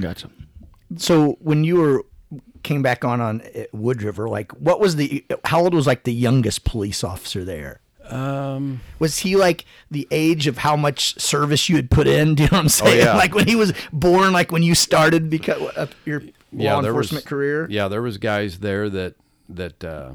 [0.00, 0.30] Gotcha.
[0.96, 2.04] So when you were
[2.62, 6.12] came back on on Wood River, like what was the how old was like the
[6.12, 7.80] youngest police officer there?
[8.10, 12.34] Um, Was he like the age of how much service you had put in?
[12.36, 12.98] Do you know what I'm saying?
[13.04, 13.14] yeah.
[13.16, 16.20] Like when he was born, like when you started because uh, your
[16.52, 17.66] law there enforcement was, career.
[17.70, 19.14] Yeah, there was guys there that
[19.50, 20.12] that uh,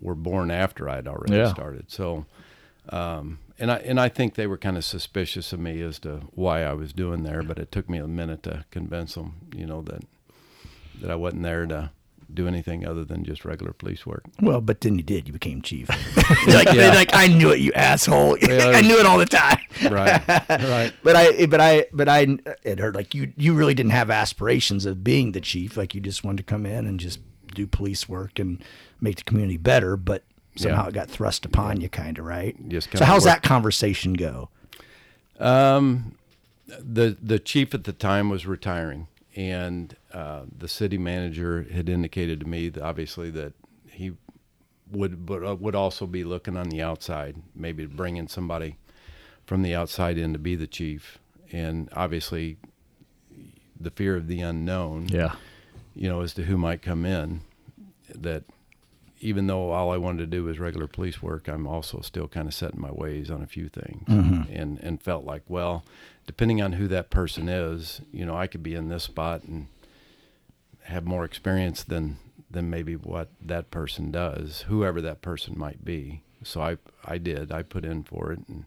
[0.00, 1.52] were born after I'd already Yeah.
[1.52, 1.88] started.
[1.88, 2.26] So,
[2.90, 6.22] um, and I and I think they were kind of suspicious of me as to
[6.34, 7.42] why I was doing there.
[7.44, 10.02] But it took me a minute to convince them, you know, that
[11.00, 11.90] that I wasn't there to
[12.34, 14.24] do anything other than just regular police work.
[14.40, 15.26] Well, but then you did.
[15.28, 15.88] You became chief.
[16.48, 16.90] like, Yeah.
[16.94, 18.36] like I knew it, you asshole.
[18.38, 19.58] Yeah, I knew it all the time.
[19.82, 20.92] Right, right.
[21.04, 22.26] But I, but I, but I,
[22.64, 22.94] it hurt.
[22.96, 25.76] like you, you really didn't have aspirations of being the chief.
[25.76, 27.20] Like you just wanted to come in and just
[27.54, 28.62] do police work and
[29.00, 29.96] make the community better.
[29.96, 30.24] But
[30.56, 30.88] somehow Yeah.
[30.88, 32.56] it got thrust upon you, kind of right.
[32.68, 34.48] Just so how's work- that conversation go?
[35.38, 36.16] Um,
[36.66, 39.06] the the chief at the time was retiring,
[39.36, 43.52] and uh, the city manager had indicated to me that obviously that
[43.90, 44.12] he
[44.90, 48.76] would but uh, would also be looking on the outside, maybe bringing somebody
[49.44, 51.18] from the outside in to be the chief,
[51.52, 52.56] and obviously
[53.78, 55.34] the fear of the unknown Yeah.
[55.94, 57.40] you know, as to who might come in.
[58.14, 58.44] That
[59.20, 62.46] even though all I wanted to do was regular police work, I'm also still kind
[62.48, 65.84] of setting my ways on a few things, and and felt like, well,
[66.26, 69.68] depending on who that person is, you know, I could be in this spot and
[70.84, 72.18] have more experience than
[72.50, 76.22] than maybe what that person does, whoever that person might be.
[76.42, 77.52] So I I did.
[77.52, 78.64] I put in for it and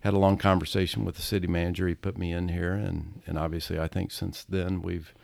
[0.00, 1.86] had a long conversation with the city manager.
[1.86, 5.14] He put me in here, and and obviously I think since then we've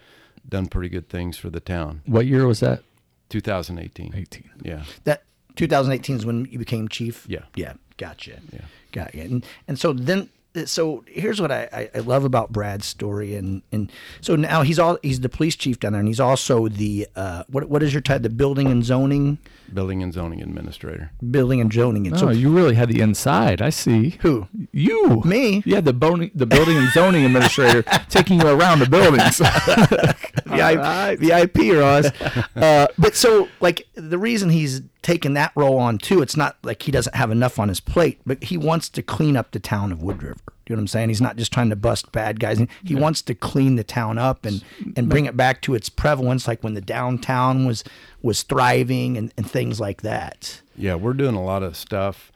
[0.49, 2.03] done pretty good things for the town.
[2.07, 2.83] What year was that?
[3.31, 4.15] 2018.
[4.15, 4.51] 18.
[4.63, 4.85] Yeah.
[5.05, 5.25] That
[5.57, 7.27] 2018 is when you became chief.
[7.29, 7.45] Yeah.
[7.55, 7.75] Yeah.
[7.97, 8.39] Gotcha.
[8.53, 8.61] Yeah.
[8.93, 9.23] Got you.
[9.23, 10.29] And and so then
[10.65, 14.79] so here's what I, I, I love about Brad's story and and so now he's
[14.79, 17.93] all he's the police chief down there and he's also the uh what what is
[17.93, 19.39] your title the building and zoning
[19.75, 21.11] Building and zoning administrator.
[21.29, 23.61] building and zoning and Oh, so you really had the inside.
[23.61, 24.17] I see.
[24.21, 25.23] who You.
[25.25, 25.63] Me?
[25.67, 29.39] Yeah, the, boni- the building and zoning administrator taking you around the buildings.
[29.39, 30.15] the
[30.47, 32.07] I the I P Ross.
[32.55, 36.83] Uh, but so, like, the reason he's taken that role on too, it's not like
[36.83, 39.93] he doesn't have enough on his plate, but he wants to clean up the town
[39.93, 40.41] of Wood River.
[40.67, 41.11] You know what I'm saying?
[41.11, 42.61] He's not just trying to bust bad guys.
[42.83, 44.65] He wants to clean the town up and,
[44.97, 47.85] and bring it back to its prevalence, like when the downtown was
[48.21, 50.61] was thriving and, and things like that.
[50.75, 52.33] Yeah, we're doing a lot of stuff.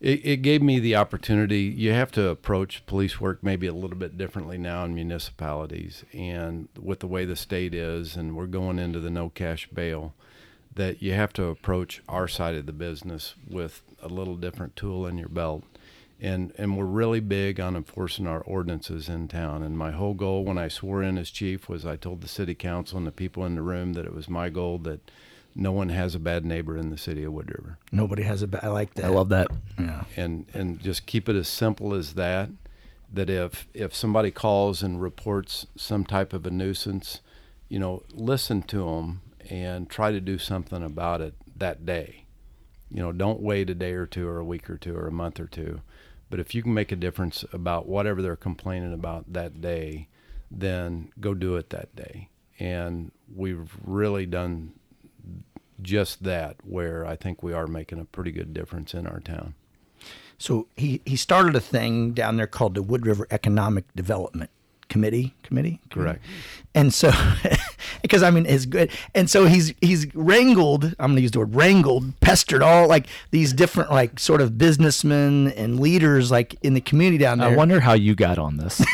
[0.00, 1.60] It, it gave me the opportunity.
[1.60, 6.68] You have to approach police work maybe a little bit differently now in municipalities, and
[6.80, 10.14] with the way the state is, and we're going into the no cash bail,
[10.78, 15.06] that you have to approach our side of the business with a little different tool
[15.06, 15.64] in your belt.
[16.20, 19.62] And, and we're really big on enforcing our ordinances in town.
[19.64, 22.54] And my whole goal when I swore in as chief was I told the city
[22.54, 25.10] council and the people in the room that it was my goal that
[25.54, 28.46] no one has a bad neighbor in the city of Wood River Nobody has a.
[28.46, 28.62] bad.
[28.64, 29.06] I like that.
[29.06, 29.48] I love that.
[29.78, 30.04] Yeah.
[30.16, 32.50] and and just keep it as simple as that
[33.12, 37.20] that if if somebody calls and reports some type of a nuisance
[37.68, 42.24] you know listen to them and try to do something about it that day
[42.90, 45.12] you know don't wait a day or two or a week or two or a
[45.12, 45.80] month or two
[46.30, 50.08] But if you can make a difference about whatever they're complaining about that day,
[50.50, 52.28] then go do it that day.
[52.58, 54.74] And we've really done
[55.80, 59.54] just that, where I think we are making a pretty good difference in our town.
[60.36, 64.50] So he, he started a thing down there called the Wood River Economic Development
[64.88, 65.34] Committee.
[65.42, 66.22] Committee, Correct.
[66.74, 67.10] And so,
[68.02, 68.90] because I mean, it's good.
[69.14, 70.84] And so he's he's wrangled.
[70.98, 74.58] I'm going to use the word wrangled, pestered all like these different like sort of
[74.58, 77.48] businessmen and leaders like in the community down there.
[77.48, 78.82] I wonder how you got on this.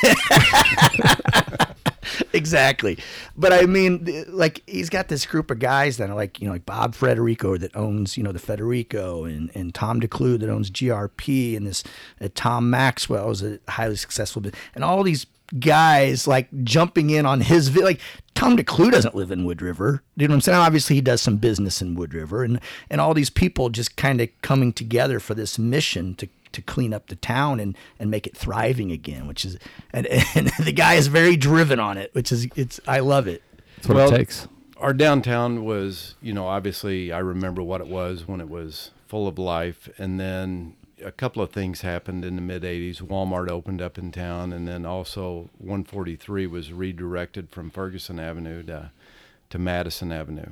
[2.33, 2.99] exactly.
[3.37, 6.53] But I mean, like he's got this group of guys that are like, you know,
[6.53, 10.71] like Bob Federico that owns, you know, the Federico and, and Tom DeClue that owns
[10.71, 11.83] GRP and this
[12.21, 14.43] uh, Tom Maxwell is a highly successful,
[14.75, 15.27] and all these
[15.59, 18.01] guys like jumping in on his, vi- like
[18.35, 20.03] Tom DeClue doesn't live in Wood River.
[20.17, 20.59] You know what I'm saying?
[20.59, 24.21] Obviously he does some business in Wood River and, and all these people just kind
[24.21, 28.29] of coming together for this mission to to clean up the town and, and make
[28.29, 29.59] it thriving again, which is
[29.93, 33.43] and, and the guy is very driven on it, which is it's I love it.
[33.77, 34.47] That's what Well, it takes.
[34.77, 39.27] Our downtown was, you know, obviously I remember what it was when it was full
[39.27, 39.89] of life.
[39.99, 40.75] And then
[41.05, 43.01] a couple of things happened in the mid 80s.
[43.03, 48.91] Walmart opened up in town, and then also 143 was redirected from Ferguson Avenue to,
[49.51, 50.51] to Madison Avenue.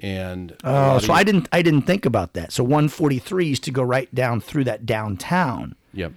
[0.00, 2.52] And Oh, so you- I didn't I didn't think about that.
[2.52, 6.12] So 143 used to go right down through that downtown Yep.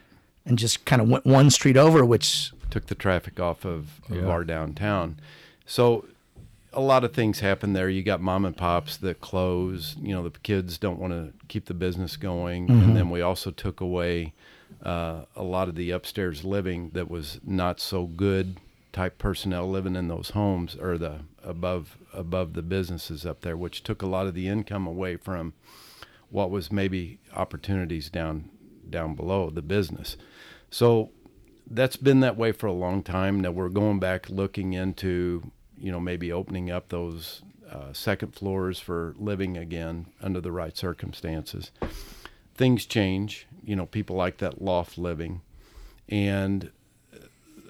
[0.46, 4.30] and just kind of went one street over, which took the traffic off of, of
[4.30, 5.18] our downtown.
[5.66, 6.06] So
[6.74, 7.90] a lot of things happen there.
[7.90, 9.96] You got mom and pops that close.
[10.02, 13.52] You know, the kids don't want to keep the business going, and then we also
[13.52, 14.34] took away
[14.84, 18.58] uh, a lot of the upstairs living that was not so good
[18.94, 23.84] type personnel living in those homes or the above above the businesses up there, which
[23.84, 25.54] took a lot of the income away from
[26.30, 28.50] what was maybe opportunities down
[28.90, 30.18] down below the business.
[30.70, 31.12] So
[31.70, 33.40] that's been that way for a long time.
[33.40, 35.52] Now we're going back looking into,
[35.82, 40.78] you know, maybe opening up those uh, second floors for living again under the right
[40.78, 41.72] circumstances.
[42.56, 43.48] Things change.
[43.64, 45.42] You know, people like that loft living,
[46.08, 46.72] and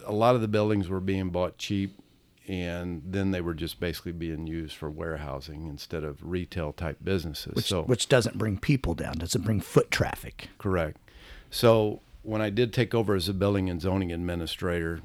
[0.05, 1.99] a lot of the buildings were being bought cheap,
[2.47, 7.53] and then they were just basically being used for warehousing instead of retail type businesses.
[7.53, 10.49] which so which doesn't bring people down, doesn't bring foot traffic.
[10.57, 10.97] Correct.
[11.49, 15.01] So when I did take over as a building and zoning administrator,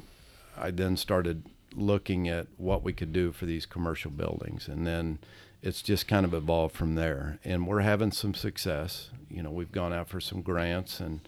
[0.56, 1.44] I then started
[1.76, 5.18] looking at what we could do for these commercial buildings, and then
[5.62, 7.38] it's just kind of evolved from there.
[7.44, 9.10] And we're having some success.
[9.30, 11.20] You know, we've gone out for some grants and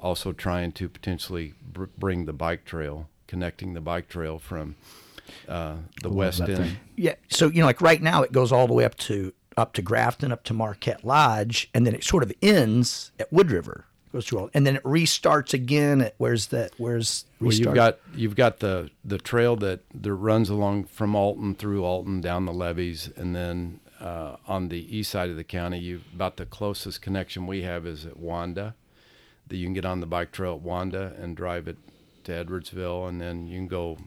[0.00, 4.76] also trying to potentially br- bring the bike trail, connecting the bike trail from
[5.48, 6.56] uh, the west end.
[6.56, 6.76] thing.
[6.96, 7.14] Yeah.
[7.28, 9.82] So you know, like right now, it goes all the way up to up to
[9.82, 13.86] Grafton, up to Marquette Lodge, and then it sort of ends at Wood River.
[14.14, 16.70] Goes through all, and then it restarts again at where's that?
[16.78, 17.66] Where's restart?
[17.66, 21.84] Well, you've got you've got the the trail that that runs along from Alton through
[21.84, 26.00] Alton down the levees, and then uh, on the east side of the county, you
[26.14, 28.76] about the closest connection we have is at Wanda.
[29.48, 31.78] That you can get on the bike trail at Wanda and drive it
[32.22, 33.98] to Edwardsville, and then you can go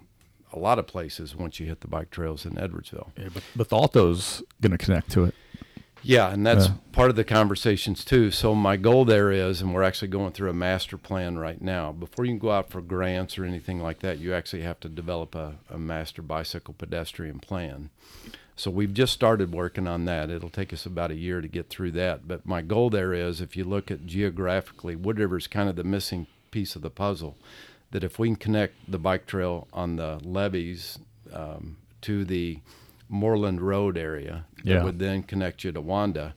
[0.54, 3.10] a lot of places once you hit the bike trails in Edwardsville.
[3.18, 5.36] Yeah, but Bethalto's going to connect to it.
[6.08, 6.74] Yeah, and that's Yeah.
[6.94, 8.32] part of the conversations too.
[8.32, 11.92] So my goal there is, and we're actually going through a master plan right now.
[11.92, 14.90] Before you can go out for grants or anything like that, you actually have to
[14.90, 17.90] develop a, a master bicycle pedestrian plan.
[18.56, 20.30] So we've just started working on that.
[20.30, 22.26] It'll take us about a year to get through that.
[22.26, 25.76] But my goal there is, if you look at geographically, Wood River is kind of
[25.76, 27.38] the missing piece of the puzzle.
[27.92, 31.00] That if we can connect the bike trail on the levees
[31.34, 32.60] um, to the
[33.10, 34.84] Moreland Road area, that Yeah.
[34.84, 36.34] would then connect you to Wanda,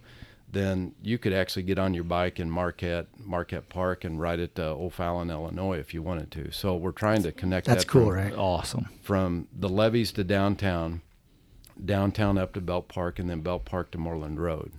[0.52, 4.54] then you could actually get on your bike in Marquette, Marquette Park, and ride it
[4.56, 6.50] to O'Fallon, Illinois, if you wanted to.
[6.50, 7.66] So we're trying to connect.
[7.66, 8.34] That's that cool, from, right?
[8.34, 8.88] Awesome.
[9.02, 11.02] From the levees to downtown,
[11.84, 14.72] downtown up to Belk Park, and then Belk Park to Moreland Road.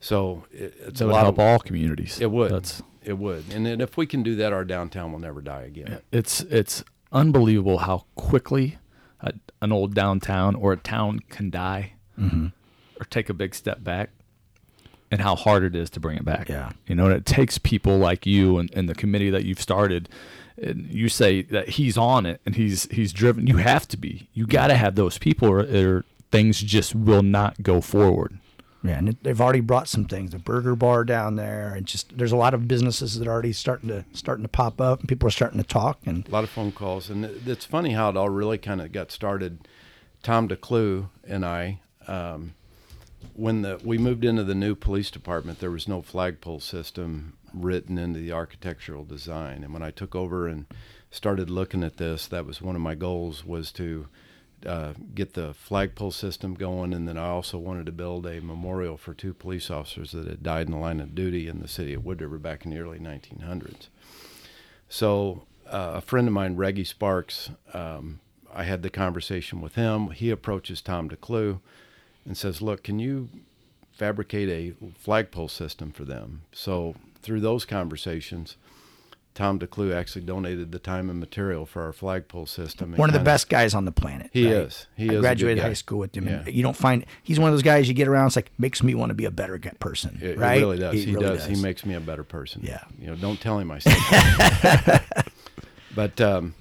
[0.00, 2.20] So it, it's That a would lot help of, all communities.
[2.20, 2.50] It would.
[2.50, 3.44] That's It would.
[3.52, 6.00] And then if we can do that, our downtown will never die again.
[6.12, 8.78] it's it's unbelievable how quickly a,
[9.62, 12.48] an old downtown or a town can die mm-hmm.
[13.00, 14.10] or take a big step back
[15.10, 16.48] and how hard it is to bring it back.
[16.48, 16.72] Yeah.
[16.86, 20.08] You know, and it takes people like you and, and the committee that you've started.
[20.60, 23.46] And you say that he's on it and he's he's driven.
[23.46, 24.28] You have to be.
[24.34, 28.38] You got to have those people, or, or things just will not go forward.
[28.84, 32.32] Yeah, and they've already brought some things, a burger bar down there, and just there's
[32.32, 35.28] a lot of businesses that are already starting to starting to pop up, and people
[35.28, 36.00] are starting to talk.
[36.04, 38.90] And A lot of phone calls, and it's funny how it all really kind of
[38.92, 39.68] got started.
[40.22, 42.54] Tom DeClue and I, um,
[43.34, 47.98] when the we moved into the new police department, there was no flagpole system written
[47.98, 49.62] into the architectural design.
[49.62, 50.66] And when I took over and
[51.10, 54.08] started looking at this, that was one of my goals was to
[54.66, 58.96] uh, get the flagpole system going, and then I also wanted to build a memorial
[58.96, 61.94] for two police officers that had died in the line of duty in the city
[61.94, 63.88] of Wood River back in the early 1900s.
[64.88, 68.20] So uh, a friend of mine, Reggie Sparks, um,
[68.54, 70.10] I had the conversation with him.
[70.10, 71.60] He approaches Tom DeClue
[72.26, 73.30] and says, "Look, can you
[73.92, 78.56] fabricate a flagpole system for them?" So through those conversations,
[79.34, 82.92] Tom DeClue actually donated the time and material for our flagpole system.
[82.96, 84.30] One of the best guys on the planet.
[84.32, 84.66] He right?
[84.66, 84.86] is.
[84.94, 86.28] He I is graduated high school with him.
[86.28, 86.46] Yeah.
[86.46, 88.26] You don't find he's one of those guys you get around.
[88.26, 90.18] It's like makes me want to be a better person.
[90.20, 90.60] It, it right?
[90.60, 90.94] really does.
[90.94, 91.46] He, really does.
[91.46, 92.60] He makes me a better person.
[92.62, 92.84] Yeah.
[92.98, 95.32] You know, don't tell him I said that.
[95.94, 96.54] but um,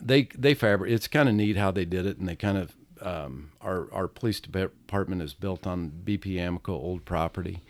[0.00, 0.92] they they fabric.
[0.92, 4.06] It's kind of neat how they did it, and they kind of um, our our
[4.06, 7.60] police department is built on BP Amoco old property,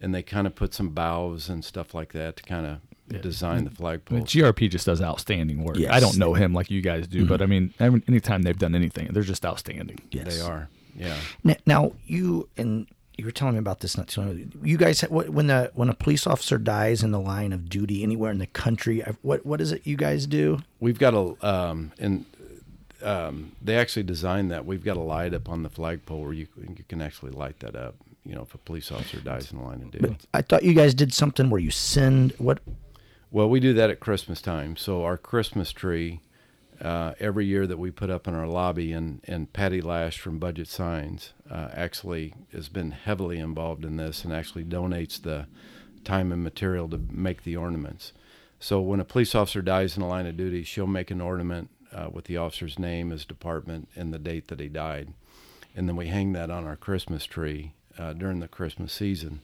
[0.00, 2.78] and they kind of put some boughs and stuff like that to kind of
[3.18, 4.18] design the I flagpole.
[4.18, 5.76] mean, GRP just does outstanding work.
[5.76, 5.92] Yes.
[5.92, 8.74] I don't know him like you guys do, but I mean, every, anytime they've done
[8.74, 9.98] anything, they're just outstanding.
[10.10, 10.36] Yes.
[10.36, 10.68] They are.
[10.96, 11.16] Yeah.
[11.44, 12.86] N- Now you and
[13.18, 14.30] you were telling me about this not too long.
[14.30, 14.46] ago.
[14.62, 18.02] You guys, what- when the when a police officer dies in the line of duty
[18.02, 20.60] anywhere in the country, I- what what is it you guys do?
[20.80, 22.24] We've got a um, and
[23.02, 24.66] um, they actually designed that.
[24.66, 27.74] We've got a light up on the flagpole where you you can actually light that
[27.76, 27.94] up.
[28.26, 30.16] You know, if a police officer dies in the line of duty.
[30.34, 32.60] I thought you guys did something where you send what
[33.32, 34.76] Well, we do that at Christmas time.
[34.76, 36.20] So our Christmas tree,
[36.80, 40.40] uh, every year that we put up in our lobby, and and Patty Lash from
[40.40, 45.46] Budget Signs uh, actually has been heavily involved in this, and actually donates the
[46.02, 48.12] time and material to make the ornaments.
[48.58, 51.70] So when a police officer dies in the line of duty, she'll make an ornament
[51.92, 55.12] uh, with the officer's name, his department, and the date that he died,
[55.76, 59.40] and then we hang that on our Christmas tree uh, during the Christmas season.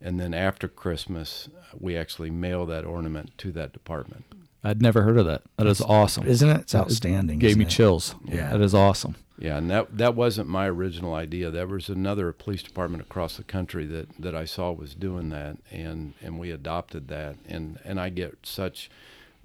[0.00, 1.48] And then after Christmas,
[1.78, 4.24] we actually mail that ornament to that department.
[4.62, 5.42] I'd never heard of that.
[5.56, 6.26] That is awesome.
[6.26, 6.60] isn't it?
[6.60, 7.38] It's outstanding.
[7.38, 7.70] It Gave me it?
[7.70, 8.14] chills.
[8.24, 8.50] Yeah.
[8.50, 9.16] that is awesome.
[9.38, 11.50] Yeah, and that that wasn't my original idea.
[11.50, 15.56] There was another police department across the country that, that I saw was doing that,
[15.70, 17.36] and, and we adopted that.
[17.48, 18.90] And, and I get such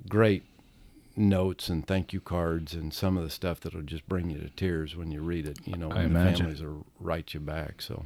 [0.10, 0.44] great
[1.18, 4.50] notes and thank you cards and some of the stuff that'll just bring you to
[4.50, 5.60] tears when you read it.
[5.66, 7.82] You know, I when the families will write you back.
[7.82, 8.06] So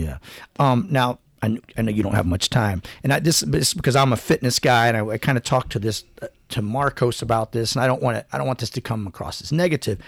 [0.00, 0.18] Yeah.
[0.58, 3.96] Um, now I, I know you don't have much time, and I, this, is because
[3.96, 7.22] I'm a fitness guy, and I, I kind of talked to this uh, to Marcos
[7.22, 9.52] about this, and I don't want to I don't want this to come across as
[9.52, 9.98] negative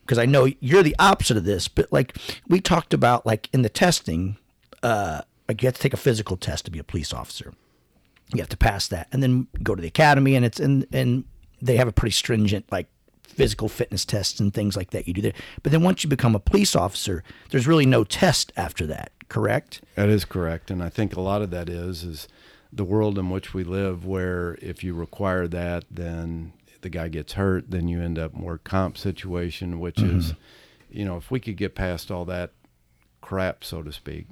[0.00, 1.68] because I know you're the opposite of this.
[1.68, 2.16] But like
[2.48, 4.36] we talked about, like in the testing,
[4.82, 7.52] uh, like you have to take a physical test to be a police officer.
[8.32, 11.24] You have to pass that, and then go to the academy, and it's and and
[11.60, 12.88] they have a pretty stringent like
[13.26, 15.32] physical fitness tests and things like that you do there.
[15.62, 19.82] But then once you become a police officer, there's really no test after that, correct?
[19.96, 22.28] That is correct, and I think a lot of that is is
[22.72, 27.34] the world in which we live, where if you require that, then the guy gets
[27.34, 30.18] hurt, then you end up more comp situation, which mm-hmm.
[30.18, 30.34] is,
[30.90, 32.52] you know, if we could get past all that
[33.20, 34.26] crap, so to speak,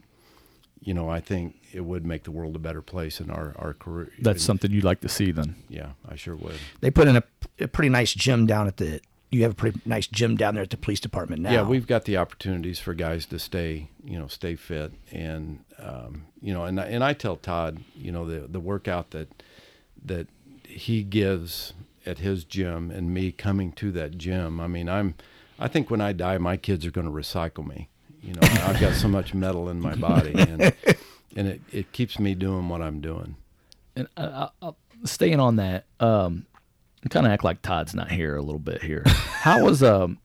[0.82, 3.72] you know, I think it would make the world a better place in our our
[3.74, 4.10] career.
[4.20, 5.56] That's something you'd like to see then.
[5.68, 6.58] yeah, I sure would.
[6.80, 7.22] They put in a,
[7.60, 9.00] a pretty nice gym down at the.
[9.30, 11.52] You have a pretty nice gym down there at the police department now.
[11.52, 16.24] Yeah, we've got the opportunities for guys to stay, you know, stay fit, and um,
[16.42, 19.28] you know, and I- and I tell Todd, you know, the the workout that
[20.04, 20.26] that
[20.64, 21.72] he gives
[22.04, 24.60] at his gym, and me coming to that gym.
[24.60, 25.14] I mean, I'm,
[25.58, 27.88] I think when I die, my kids are going to recycle me.
[28.22, 30.62] You know, I've got so much metal in my body, and
[31.36, 33.36] and it it keeps me doing what I'm doing.
[33.96, 34.72] And uh, uh,
[35.04, 36.46] staying on that, um,
[37.10, 39.02] kind of act like Todd's not here a little bit here.
[39.06, 40.18] How was um?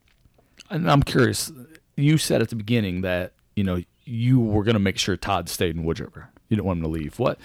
[0.70, 1.50] And I'm curious.
[1.96, 5.48] You said at the beginning that you know you were going to make sure Todd
[5.48, 6.30] stayed in Wood River.
[6.48, 7.18] You didn't want him to leave.
[7.18, 7.38] What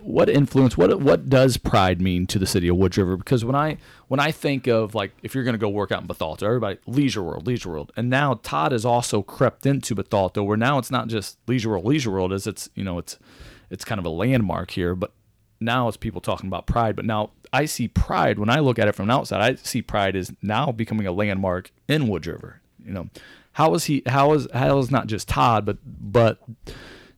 [0.00, 0.76] what influence?
[0.76, 3.16] What what does pride mean to the city of Wood River?
[3.16, 3.78] Because when I
[4.08, 6.78] when I think of like if you're going to go work out in Bethalto, everybody
[6.86, 10.90] Leisure World, Leisure World, and now Todd has also crept into Bethalto, where now it's
[10.90, 13.18] not just Leisure World, Leisure World, is it's you know it's
[13.70, 15.12] it's kind of a landmark here, but
[15.60, 18.86] now it's people talking about pride but now i see pride when i look at
[18.86, 22.92] it from outside i see pride is now becoming a landmark in wood river you
[22.92, 23.08] know
[23.54, 26.38] how is he how is how is not just todd but but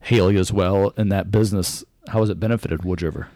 [0.01, 3.27] haley as well in that business how has it benefited wood river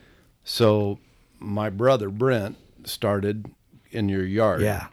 [0.43, 0.99] So
[1.39, 3.45] my brother Brent started
[3.91, 4.61] in your yard.
[4.61, 4.87] Yeah.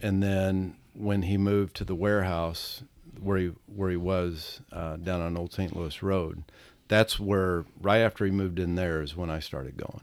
[0.00, 2.82] And then when he moved to the warehouse
[3.20, 5.74] where he where he was uh, down on Old St.
[5.74, 6.42] Louis Road,
[6.88, 10.02] that's where right after he moved in there is when I started going.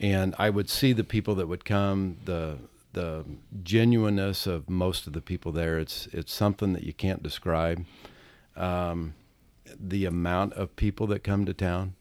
[0.00, 2.58] And I would see the people that would come, the
[2.94, 3.24] the
[3.62, 5.78] genuineness of most of the people there.
[5.78, 7.84] It's it's something that you can't describe.
[8.56, 9.14] um,
[9.78, 11.94] the amount of people that come to town.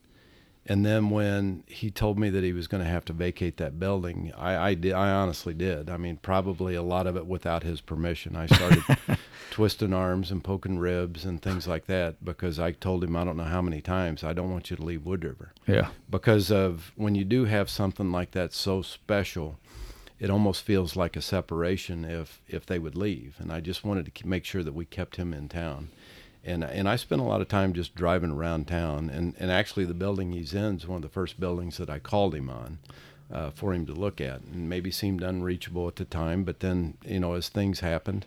[0.70, 3.80] And then when he told me that he was going to have to vacate that
[3.80, 4.94] building, I, I did.
[4.94, 5.90] I honestly did.
[5.90, 8.36] I mean, probably a lot of it without his permission.
[8.36, 8.84] I started
[9.52, 13.38] twisting arms and poking ribs and things like that because I told him I don't
[13.38, 15.88] know how many times I don't want you to leave Wood River Yeah.
[16.10, 19.58] because of when you do have something like that so special
[20.20, 24.12] it almost feels like a separation if if they would leave and i just wanted
[24.14, 25.90] to make sure that we kept him in town
[26.48, 29.10] and and i spent a lot of time just driving around town.
[29.10, 32.00] And and actually the building he's in is one of the first buildings that i
[32.00, 32.80] called him on
[33.32, 34.42] uh, for him to look at.
[34.42, 38.26] And maybe seemed unreachable at the time but then you know as things happened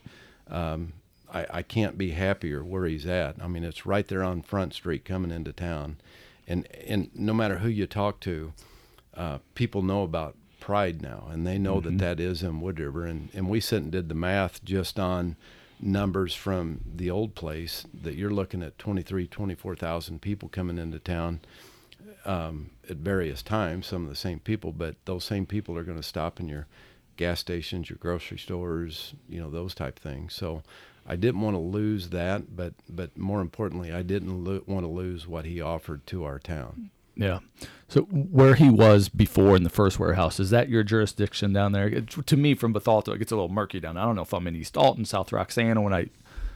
[0.48, 0.92] um,
[1.32, 3.36] I, I can't be happier where he's at.
[3.40, 5.96] I mean, it's right there on Front Street coming into town,
[6.46, 8.52] and and no matter who you talk to,
[9.14, 13.06] uh, people know about Pride now, and they know that that is in Wood River,
[13.06, 15.36] and and we sit and did the math just on
[15.82, 21.40] numbers from the old place that you're looking at 23 24,000 people coming into town
[22.24, 25.96] um, at various times some of the same people but those same people are going
[25.96, 26.66] to stop in your
[27.16, 30.34] gas stations your grocery stores you know those type things.
[30.34, 30.62] So
[31.06, 34.90] I didn't want to lose that but but more importantly I didn't lo- want to
[34.90, 37.40] lose what he offered to our town Yeah.
[37.88, 41.88] So where he was before in the first warehouse, is that your jurisdiction down there?
[41.88, 43.96] It, to me, from Bethalto, it gets a little murky down.
[43.96, 44.04] there.
[44.04, 45.80] I don't know if I'm in East Alton, South Roxana.
[45.80, 46.08] When I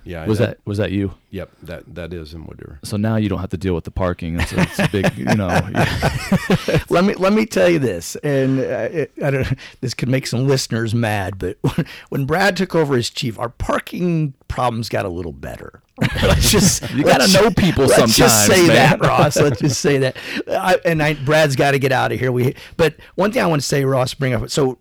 [0.05, 1.15] yeah was that was that you?
[1.31, 3.85] yep that that is in Wood River So now you don't have to deal with
[3.85, 4.41] the parking.
[4.41, 5.47] It's a, it's a big, you know.
[6.89, 9.59] let me let me tell you this, and uh, it, I don't.
[9.81, 11.59] This could make some listeners mad, but
[12.09, 15.83] when Brad took over as chief, our parking problems got a little better.
[16.23, 18.19] let's just You gotta know people sometimes.
[18.19, 18.77] Let's just say man.
[18.77, 19.37] that, Ross.
[19.37, 20.17] Let's just say that.
[20.49, 22.33] I, and I, Brad's got to get out of here.
[22.33, 24.51] We, but one thing I want to say, Ross, bring up.
[24.51, 24.79] So,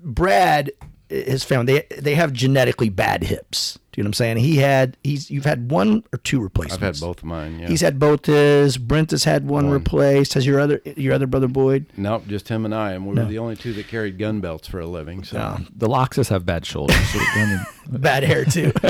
[0.00, 0.70] Brad,
[1.10, 3.78] has found they they have genetically bad hips.
[3.94, 4.36] Do you know what I'm saying?
[4.38, 6.82] He had he's you've had one or two replacements.
[6.82, 8.76] I've had both of mine yeah He's had both his.
[8.76, 10.34] Brent has had one, replaced.
[10.34, 11.86] Has your other your other brother Boyd?
[11.96, 14.66] nope just him and I and we were the only two that carried gun belts
[14.66, 15.60] for a living so No.
[15.76, 16.96] the Loxus have bad shoulders.
[17.10, 17.66] So, I mean,
[18.00, 18.72] bad hair too.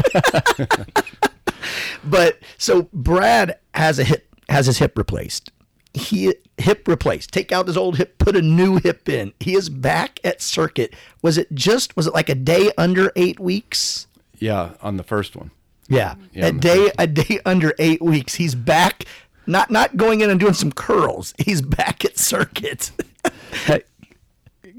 [2.05, 5.51] but so Brad has a hip has his hip replaced.
[5.93, 7.31] He hip replaced.
[7.31, 9.35] Take out his old hip, put a new hip in.
[9.39, 10.95] He is back at circuit.
[11.21, 14.07] Was it just was it like a day under eight weeks?
[14.39, 15.51] Yeah on the first one
[15.89, 18.35] Yeah, Yeah, a on day a day under eight weeks.
[18.35, 19.05] He's back.
[19.47, 21.35] Not not going in and doing some curls.
[21.39, 22.91] He's back at circuit.
[23.67, 23.83] hey,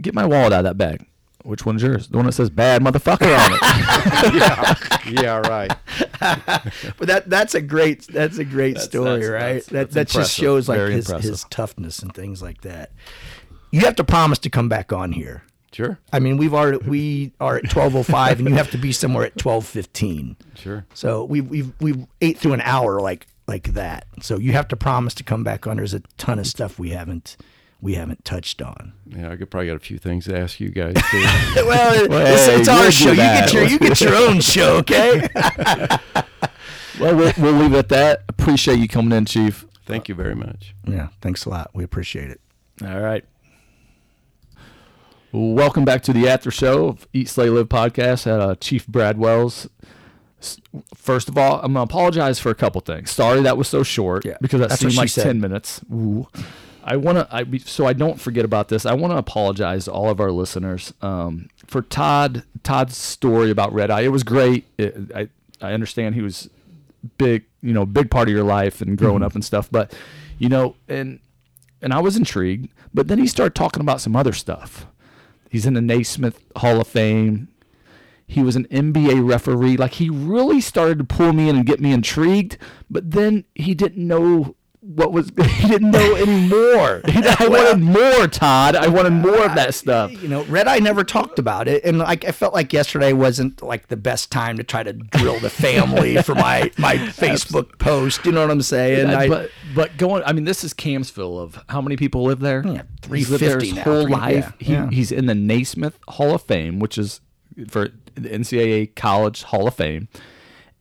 [0.01, 1.05] get my wallet out of that bag.
[1.43, 2.07] Which one's yours?
[2.07, 5.11] The one that says "bad motherfucker" on it.
[5.23, 5.71] yeah right
[6.97, 9.63] But that that's a great that's a great story, that's- right?
[9.65, 11.29] that's- that that just shows like Very his impressive.
[11.29, 12.91] his toughness and things like that.
[13.71, 15.43] You have to promise to come back on here.
[15.75, 18.77] Sure I mean, we've already we are at twelve oh five, and you have to
[18.77, 20.37] be somewhere at twelve fifteen.
[20.55, 24.07] sure So we we we ate through an hour like like that.
[24.21, 25.77] So you have to promise to come back on.
[25.77, 27.37] There's a ton of stuff we haven't
[27.81, 28.93] we haven't touched on.
[29.05, 31.21] Yeah, I could probably got a few things to ask you guys too.
[31.67, 33.09] Well, Well, it's, hey, it's our show.
[33.11, 35.27] You get your you get your own show, okay?
[36.99, 38.23] well, well, we'll leave it at that.
[38.29, 39.65] Appreciate you coming in, Chief.
[39.85, 40.73] Thank you very much.
[40.87, 41.09] yeah.
[41.21, 41.69] Thanks a lot.
[41.75, 42.41] We appreciate it.
[42.83, 43.23] All right.
[45.37, 49.17] Welcome back to the after show of Eat Slay Live podcast at uh, Chief Brad
[49.17, 49.67] Wells.
[50.93, 53.11] First of all, I'm gonna apologize for a couple things.
[53.11, 55.81] Sorry that was so short Yeah, because that seemed like ten minutes.
[55.93, 56.29] Ooh.
[56.85, 58.85] I want to, I so I don't forget about this.
[58.85, 62.43] I want to apologize to all of our listeners um, for Todd.
[62.63, 64.01] Todd's story about Red Eye.
[64.01, 64.63] It was great.
[64.77, 65.27] It, I
[65.59, 66.49] I understand he was
[67.17, 69.67] big, you know, big part of your life and growing up and stuff.
[69.69, 69.93] But
[70.37, 71.19] you know, and
[71.81, 72.69] and I was intrigued.
[72.93, 74.87] But then he started talking about some other stuff.
[75.55, 77.47] He's in the Naismith Hall of Fame.
[78.27, 79.77] He was an NBA referee.
[79.77, 82.57] Like he really started to pull me in and get me intrigued.
[82.89, 85.31] But then he didn't know what was.
[85.55, 87.01] He didn't know anymore.
[87.05, 88.75] I wanted more, Todd.
[88.75, 90.11] I wanted more of that stuff.
[90.21, 93.63] You know, Red Eye never talked about it, and like I felt like yesterday wasn't
[93.63, 98.25] like the best time to try to drill the family for my my Facebook post.
[98.25, 99.09] You know what I'm saying?
[99.09, 102.39] Uh, I, but but going, I mean, this is Campsville of how many people live
[102.41, 102.61] there?
[102.65, 102.85] Yeah, there
[103.23, 104.53] 350 his whole Three- life.
[104.59, 104.89] yeah, he, yeah.
[104.91, 107.21] He's in the Naismith Hall of Fame, which is
[107.69, 110.09] for the NCAA College Hall of Fame,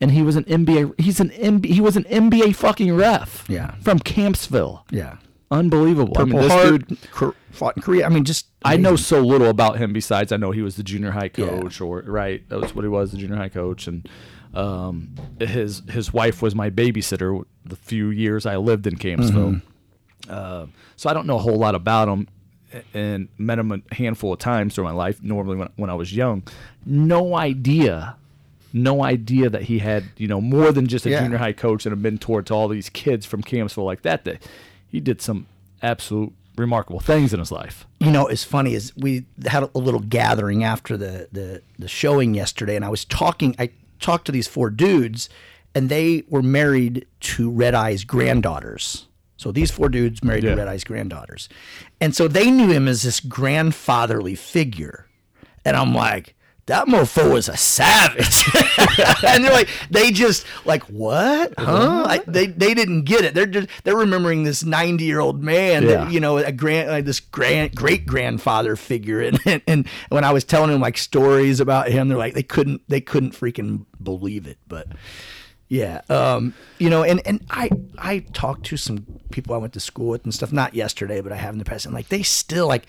[0.01, 0.99] and he was an NBA.
[0.99, 1.65] He's an NBA.
[1.65, 3.45] He was an NBA fucking ref.
[3.47, 3.75] Yeah.
[3.81, 4.83] from Campsville.
[4.91, 5.17] yeah,
[5.51, 6.13] Unbelievable.
[6.17, 7.33] I mean, Purple this Heart dude.
[7.51, 8.05] Fought in Korea.
[8.05, 10.83] I mean, just I know so little about him besides I know he was the
[10.83, 11.47] junior high Yeah.
[11.47, 14.09] coach or right that was what he was the junior high coach and
[14.53, 19.61] um, his his wife was my babysitter the few years I lived in Campsville
[20.29, 20.65] uh,
[20.97, 22.27] so I don't know a whole lot about him
[22.93, 26.13] and met him a handful of times through my life normally when, when I was
[26.13, 26.43] young
[26.85, 28.15] no idea
[28.75, 31.21] no idea that he had you know more than just a Yeah.
[31.23, 34.23] junior high coach and a mentor to all these kids from Campsville like that.
[34.25, 34.43] That
[34.87, 35.47] he did some
[35.81, 37.85] absolute remarkable things in his life.
[37.99, 42.33] you know, it's funny is we had a little gathering after the, the the showing
[42.35, 43.55] yesterday, and I was talking.
[43.57, 45.29] I talked to these four dudes,
[45.73, 49.07] and they were married to Red Eye's granddaughters.
[49.37, 50.51] So these four dudes married Yeah.
[50.51, 51.49] to Red Eye's granddaughters,
[51.99, 55.07] and so they knew him as this grandfatherly figure,
[55.63, 56.34] and I'm like.
[56.67, 58.43] That mofo was a savage,
[59.23, 62.05] and they're like, they just like what, huh?
[62.09, 63.35] I, they they didn't get it.
[63.35, 65.89] They're just they're remembering this ninety year old man Yeah.
[66.05, 70.23] that you know a grand like this grand great grandfather figure and, and and when
[70.23, 73.85] I was telling them like stories about him they're like they couldn't they couldn't freaking
[74.01, 74.87] believe it but
[75.67, 79.79] yeah um you know and and I I talked to some people I went to
[79.79, 82.23] school with and stuff not yesterday but I have in the past and like they
[82.23, 82.87] still like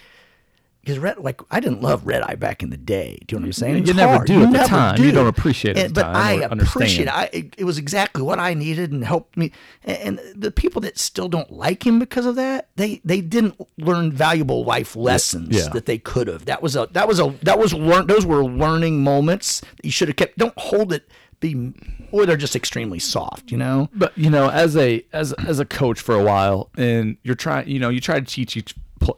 [0.86, 3.18] because red like I didn't love red eye back in the day.
[3.26, 3.86] Do you know what I'm saying?
[3.88, 4.26] You never hard.
[4.28, 5.02] do at the time.
[5.02, 7.14] You don't appreciate it And- but I appreciate it.
[7.14, 9.50] I, it, it was exactly what I needed and helped me.
[9.82, 13.60] And, and the people that still don't like him because of that, they they didn't
[13.78, 15.68] learn valuable life lessons Yeah.
[15.70, 16.44] that they could have.
[16.44, 18.06] That was a that was a that was learn.
[18.06, 20.38] Those were learning moments that you should have kept.
[20.38, 21.08] Don't hold it.
[21.40, 21.74] Be
[22.12, 23.50] or they're just extremely soft.
[23.50, 23.90] You know.
[23.92, 27.68] But you know, as a as as a coach for a while, and you're trying,
[27.68, 28.74] you know, you try to teach each,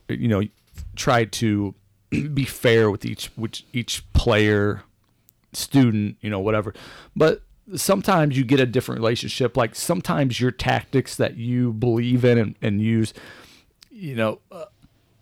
[0.09, 0.43] you know,
[0.99, 1.75] try to
[2.11, 4.83] be fair with each which each player,
[5.53, 6.75] student, you know, whatever.
[7.17, 7.43] But
[7.77, 9.57] sometimes you get a different relationship.
[9.57, 13.15] Like sometimes your tactics that you believe in and, and use,
[13.91, 14.67] you know, uh,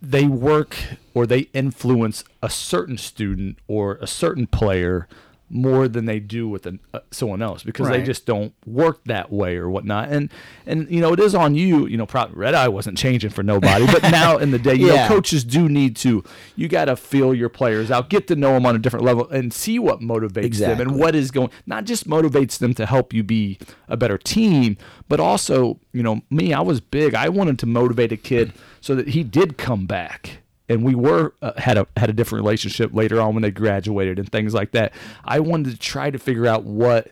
[0.01, 0.77] they work
[1.14, 5.09] or they influence a certain student or a certain player
[5.49, 9.30] more than they do with an, uh, someone else because they just don't work that
[9.30, 10.09] way or whatnot.
[10.09, 10.30] And
[10.66, 11.86] and you know it is on you.
[11.86, 14.88] You know, probably Red Eye wasn't changing for nobody, but now in the day, you
[14.88, 15.03] Yeah.
[15.03, 16.24] know, coaches do need to.
[16.57, 19.28] You got to feel your players out, get to know them on a different level,
[19.30, 21.51] and see what motivates them and what is going.
[21.64, 24.76] Not just motivates them to help you be a better team,
[25.09, 26.53] but also you know me.
[26.53, 27.14] I was big.
[27.14, 30.38] I wanted to motivate a kid so that he did come back
[30.69, 34.19] and we were uh, had a had a different relationship later on when they graduated
[34.19, 34.93] and things like that.
[35.25, 37.09] I wanted to try to figure out what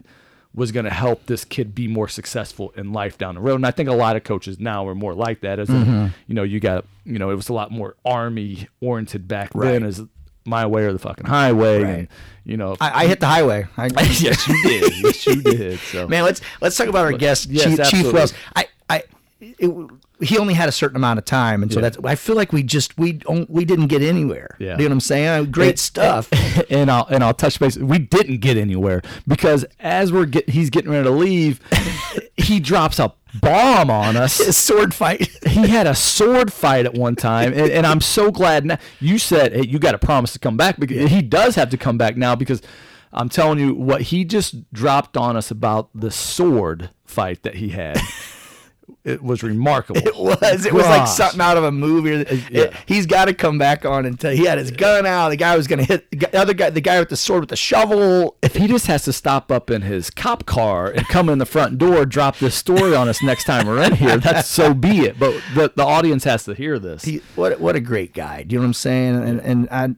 [0.54, 3.56] was going to help this kid be more successful in life down the road.
[3.56, 5.58] And I think a lot of coaches now are more like that.
[5.58, 9.28] As in, you know, you got you know, it was a lot more army oriented
[9.28, 10.02] back then, as
[10.46, 12.08] my way or the fucking highway, and
[12.44, 12.76] you know.
[12.80, 13.66] I, I hit the highway.
[13.76, 13.86] I,
[14.20, 14.92] yes, you did.
[15.02, 15.78] Yes, you did.
[15.78, 18.12] So Man, let's let's talk about our guest, yes, Chief, Chief.
[18.12, 18.34] Wells.
[18.54, 19.02] I, I,
[19.40, 19.90] it,
[20.20, 21.82] he only had a certain amount of time, and so Yeah.
[21.88, 21.98] that's.
[22.04, 24.56] I feel like we just we don't, we didn't get anywhere.
[24.60, 24.72] Yeah.
[24.72, 25.50] you know what I'm saying?
[25.50, 26.28] Great And- stuff.
[26.70, 27.76] and I'll and I'll touch base.
[27.76, 31.60] We didn't get anywhere because as we're get, he's getting ready to leave,
[32.36, 34.38] he drops a bomb on us.
[34.38, 35.28] A sword fight.
[35.46, 38.78] he had a sword fight at one time, and, and I'm so glad now.
[39.00, 41.76] You said, "Hey, you got to promise to come back," because he does have to
[41.76, 42.62] come back now because
[43.12, 47.70] I'm telling you what he just dropped on us about the sword fight that he
[47.70, 47.98] had.
[49.04, 50.00] It was remarkable.
[50.00, 50.64] It was.
[50.64, 52.10] It was like something out of a movie.
[52.12, 52.76] It- yeah.
[52.86, 54.32] he's got to come back on and tell.
[54.32, 55.28] He had his gun out.
[55.28, 56.70] The guy was going to hit the other guy.
[56.70, 58.36] The guy with the sword with the shovel.
[58.42, 61.46] If he just has to stop up in his cop car and come in the
[61.46, 65.00] front door, drop this story on us next time we're in here, that's so be
[65.00, 65.18] it.
[65.18, 67.04] But the, the audience has to hear this.
[67.04, 68.42] He, what what a great guy.
[68.42, 69.16] Do you know what I'm saying?
[69.16, 69.94] And and I,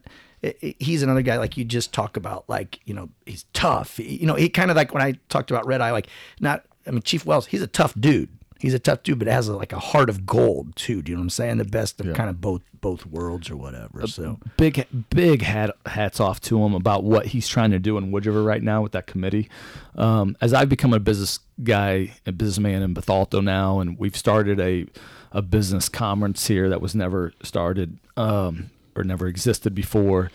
[0.79, 2.43] he's another guy like you just talk about.
[2.49, 3.97] Like you know, he's tough.
[3.97, 5.91] He- you know, he kind of like when I talked about Red Eye.
[5.91, 6.07] Like
[6.41, 6.65] not.
[6.85, 7.47] I mean, Chief Wells.
[7.47, 8.29] He's a tough dude.
[8.59, 11.01] He's a tough dude, but has a, like a heart of gold too.
[11.01, 11.57] Do you know what I'm saying?
[11.57, 14.07] The best of kind of both both worlds or whatever.
[14.07, 18.11] So big big hat, hats off to him about what he's trying to do in
[18.11, 19.49] Wood River right now with that committee.
[19.95, 24.59] Um, as I've become a business guy, a businessman in Bethalto now, and we've started
[24.59, 24.87] a
[25.31, 30.31] a business conference here that was never started um, or never existed before.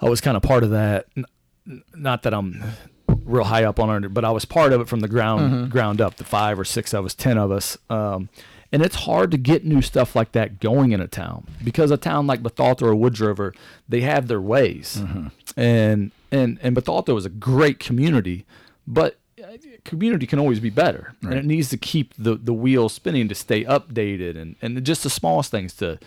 [0.00, 1.06] I was kind of part of that.
[1.94, 2.62] Not that I'm
[3.28, 6.00] real high up on it, but I was part of it from the ground ground
[6.00, 6.16] up.
[6.16, 8.28] The five or six of us, ten of us, um,
[8.72, 11.96] and it's hard to get new stuff like that going in a town because a
[11.96, 13.54] town like Bethalto or Woods River,
[13.88, 15.02] they have their ways,
[15.56, 18.44] and and and Bethalto is a great community,
[18.86, 22.88] but uh, community can always be better, and it needs to keep the the wheel
[22.88, 25.98] spinning to stay updated, and and just the smallest things to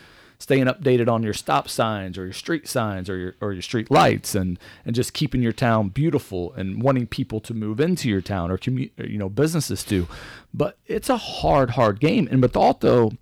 [0.42, 3.92] staying updated on your stop signs or your street signs or your or your street
[3.92, 8.22] lights and and just keeping your town beautiful and wanting people to move into your
[8.22, 10.08] town or commu- or, you know businesses to
[10.52, 13.16] but it's a hard hard game and Bethalto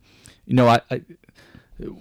[0.46, 1.02] you know I, I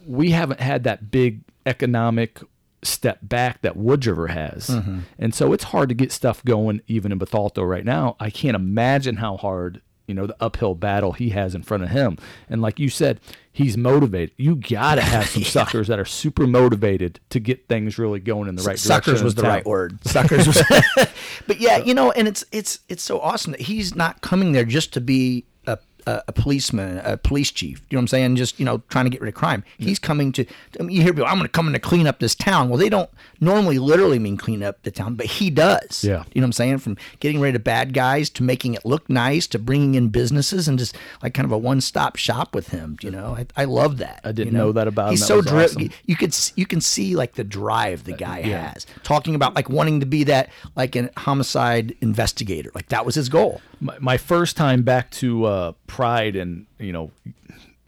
[0.07, 2.41] we haven't had that big economic
[2.83, 4.69] step back that Wood River has.
[4.69, 5.01] Mm-hmm.
[5.19, 8.17] And so it's hard to get stuff going even in Bethalto right now.
[8.21, 11.91] I can't imagine how hard you know the uphill battle he has in front of
[11.91, 12.19] him.
[12.49, 13.21] And like you said,
[13.53, 14.35] he's motivated.
[14.37, 18.57] You gotta have some suckers that are super motivated to get things really going in
[18.57, 18.89] the right direction.
[18.89, 19.51] Suckers was the town.
[19.51, 20.05] right word.
[20.05, 20.63] Suckers was.
[21.47, 24.65] but yeah, you know, and it's it's it's so awesome that he's not coming there
[24.65, 25.79] just to be a,
[26.09, 27.83] a, a policeman, a police chief.
[27.91, 28.37] You know what I'm saying?
[28.37, 29.63] Just you know, trying to get rid of crime.
[29.77, 30.47] He's coming to.
[30.81, 32.69] I mean, you hear people, I'm going to come in to clean up this town.
[32.69, 33.11] Well, they don't
[33.41, 36.03] normally literally mean clean up the town, but he does.
[36.03, 36.25] Yeah.
[36.33, 36.79] You know what I'm saying?
[36.79, 40.67] From getting rid of bad guys to making it look nice to bringing in businesses
[40.67, 42.97] and just like kind of a one stop shop with him.
[43.03, 44.21] You know, I, I love that.
[44.25, 45.11] I didn't you know that about him.
[45.13, 45.91] He's so was dri- awesome.
[46.07, 48.73] you could you can see like the drive the uh, guy yeah.
[48.73, 53.15] has talking about like wanting to be that like a homicide investigator like that was
[53.15, 57.11] his goal my, my first time back to uh, Pride and you know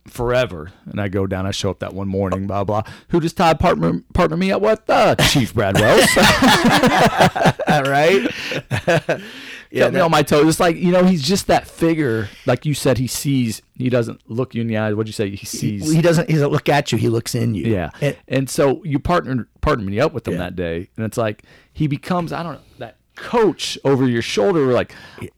[0.06, 1.46] forever, and I go down.
[1.46, 2.82] I show up that one morning, blah blah.
[3.08, 4.80] Who does Todd partner partner me up with?
[4.88, 6.06] Uh, Chief Brad Wells.
[7.68, 8.28] all right
[9.70, 10.46] yeah, me on my toes.
[10.48, 12.28] It's like you know he's just that figure.
[12.46, 13.62] Like you said, he sees.
[13.76, 14.94] He doesn't look you in the eyes.
[14.94, 15.30] What'd you say?
[15.30, 15.90] He sees.
[15.92, 18.82] he doesn't he doesn't look at you he looks in you yeah, And- and so
[18.84, 20.38] you partner partnered me up with him Yeah.
[20.40, 24.72] that day, and it's like he becomes I don't know that coach over your shoulder.
[24.72, 24.94] Like,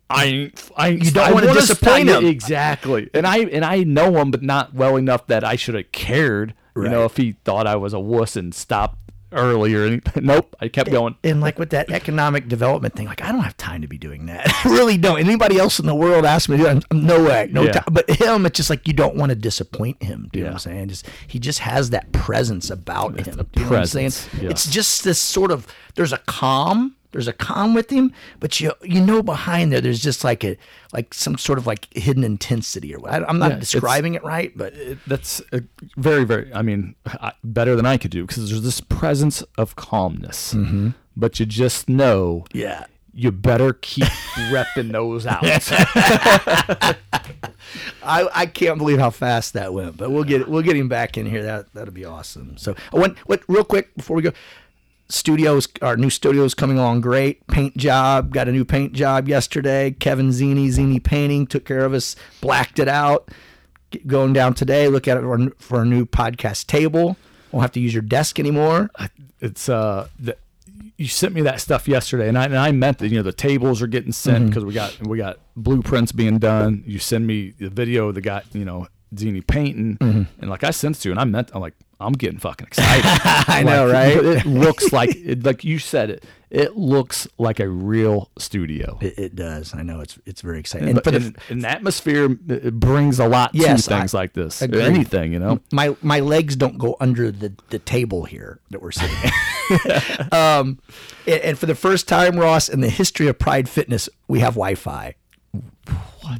[0.08, 2.24] I, I You don't wanna wanna disappoint him.
[2.26, 3.10] exactly.
[3.14, 6.54] And I and I know him, but not well enough that I should have cared.
[6.74, 8.96] You know, if he thought I was a wuss and stopped
[9.30, 10.00] early or.
[10.20, 11.16] Nope, I kept going.
[11.24, 14.24] and like with that economic development thing, like I don't have time to be doing
[14.26, 14.46] that.
[14.64, 15.18] I really don't.
[15.20, 17.72] Anybody else in the world ask me to no way, no Yeah.
[17.72, 17.84] time.
[17.92, 20.28] But him, it's just like you don't want to disappoint him.
[20.32, 20.88] Do you know what I'm saying?
[20.88, 23.36] Just he just has that presence about him.
[23.36, 24.12] the Do you know what I'm saying?
[24.40, 24.48] yeah.
[24.50, 26.96] It's just this sort of there's a calm.
[27.12, 30.56] There's a calm with him, but you you know behind there, there's just like a
[30.92, 33.12] like some sort of like hidden intensity or what.
[33.12, 34.74] I, I'm not Yeah, describing it right, but
[35.06, 35.62] That's a
[35.96, 36.52] very, very.
[36.52, 40.54] I mean, I, better than I could do because there's this presence of calmness.
[40.54, 40.90] Mm-hmm.
[41.16, 42.86] But you just know yeah.
[43.12, 44.08] you better keep
[44.50, 45.42] repping those out.
[48.02, 51.16] I, I can't believe how fast that went, but we'll get we'll get him back
[51.16, 51.42] in here.
[51.42, 52.56] That that'll be awesome.
[52.56, 54.32] So, I went what real quick before we go.
[55.12, 57.46] Studios, our new studios coming along great.
[57.48, 59.90] Paint job, got a new paint job yesterday.
[59.90, 63.28] Kevin Zini, Zini Painting took care of us, blacked it out.
[63.90, 67.16] Get- Going down today, look at it for, a new podcast table.
[67.50, 68.90] Won't have to use your desk anymore.
[69.40, 70.36] it's uh the,
[70.96, 73.32] you sent me that stuff yesterday and I, and I meant that you know the
[73.32, 77.50] tables are getting sent because we got we got blueprints being done you send me
[77.58, 78.86] the video of the guy you know
[79.18, 81.74] Zini painting and like I sent it to you and I meant I'm like
[82.06, 84.16] I'm getting fucking excited I know, right?
[84.16, 89.18] it looks like it, like you said it it looks like a real studio It,
[89.18, 89.74] it does.
[89.74, 90.88] I know it's it's very exciting.
[90.90, 94.32] and, And the, and, and atmosphere it brings a lot Yes, to things I like
[94.34, 94.82] this agree.
[94.82, 98.92] anything you know my my legs don't go under the, the table here that we're
[98.92, 100.32] sitting at.
[100.32, 100.78] um,
[101.26, 104.54] and, and for the first time, Ross, in the history of Pride Fitness, we have
[104.54, 105.14] Wi-Fi.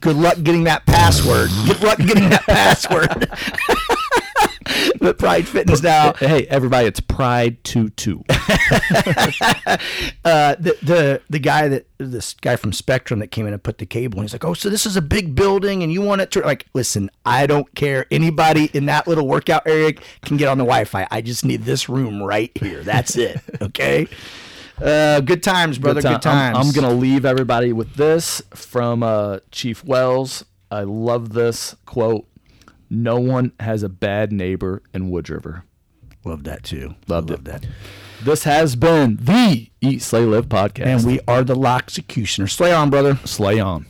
[0.00, 1.48] Good luck getting that password.
[1.66, 3.30] Good luck getting that password.
[5.00, 6.12] but Pride Fitness now.
[6.14, 8.22] hey everybody it's Pride 2-2
[10.24, 13.78] Uh, the the the guy that this guy from Spectrum that came in and put
[13.78, 16.20] the cable, and he's like, "Oh, so this is a big building, and you want
[16.20, 17.10] it to like listen?
[17.26, 18.06] I don't care.
[18.10, 19.92] Anybody in that little workout area
[20.22, 21.06] can get on the Wi-Fi.
[21.10, 22.82] I just need this room right here.
[22.82, 23.40] That's it.
[23.62, 24.06] Okay."
[24.80, 26.00] Uh, good times, brother.
[26.02, 26.36] Good, time.
[26.36, 26.76] I'm- times.
[26.76, 30.44] I'm, gonna leave everybody with this from uh, Chief Wells.
[30.70, 32.26] I love this quote.
[32.94, 35.64] No one has a bad neighbor in Wood River.
[36.26, 36.94] love that too.
[37.08, 37.44] Loved love it.
[37.46, 37.66] that.
[38.22, 40.84] This has been the Eat Slay Live podcast.
[40.84, 42.50] And we are the Loxecutioners.
[42.50, 43.18] Slay on, brother.
[43.24, 43.86] slay on.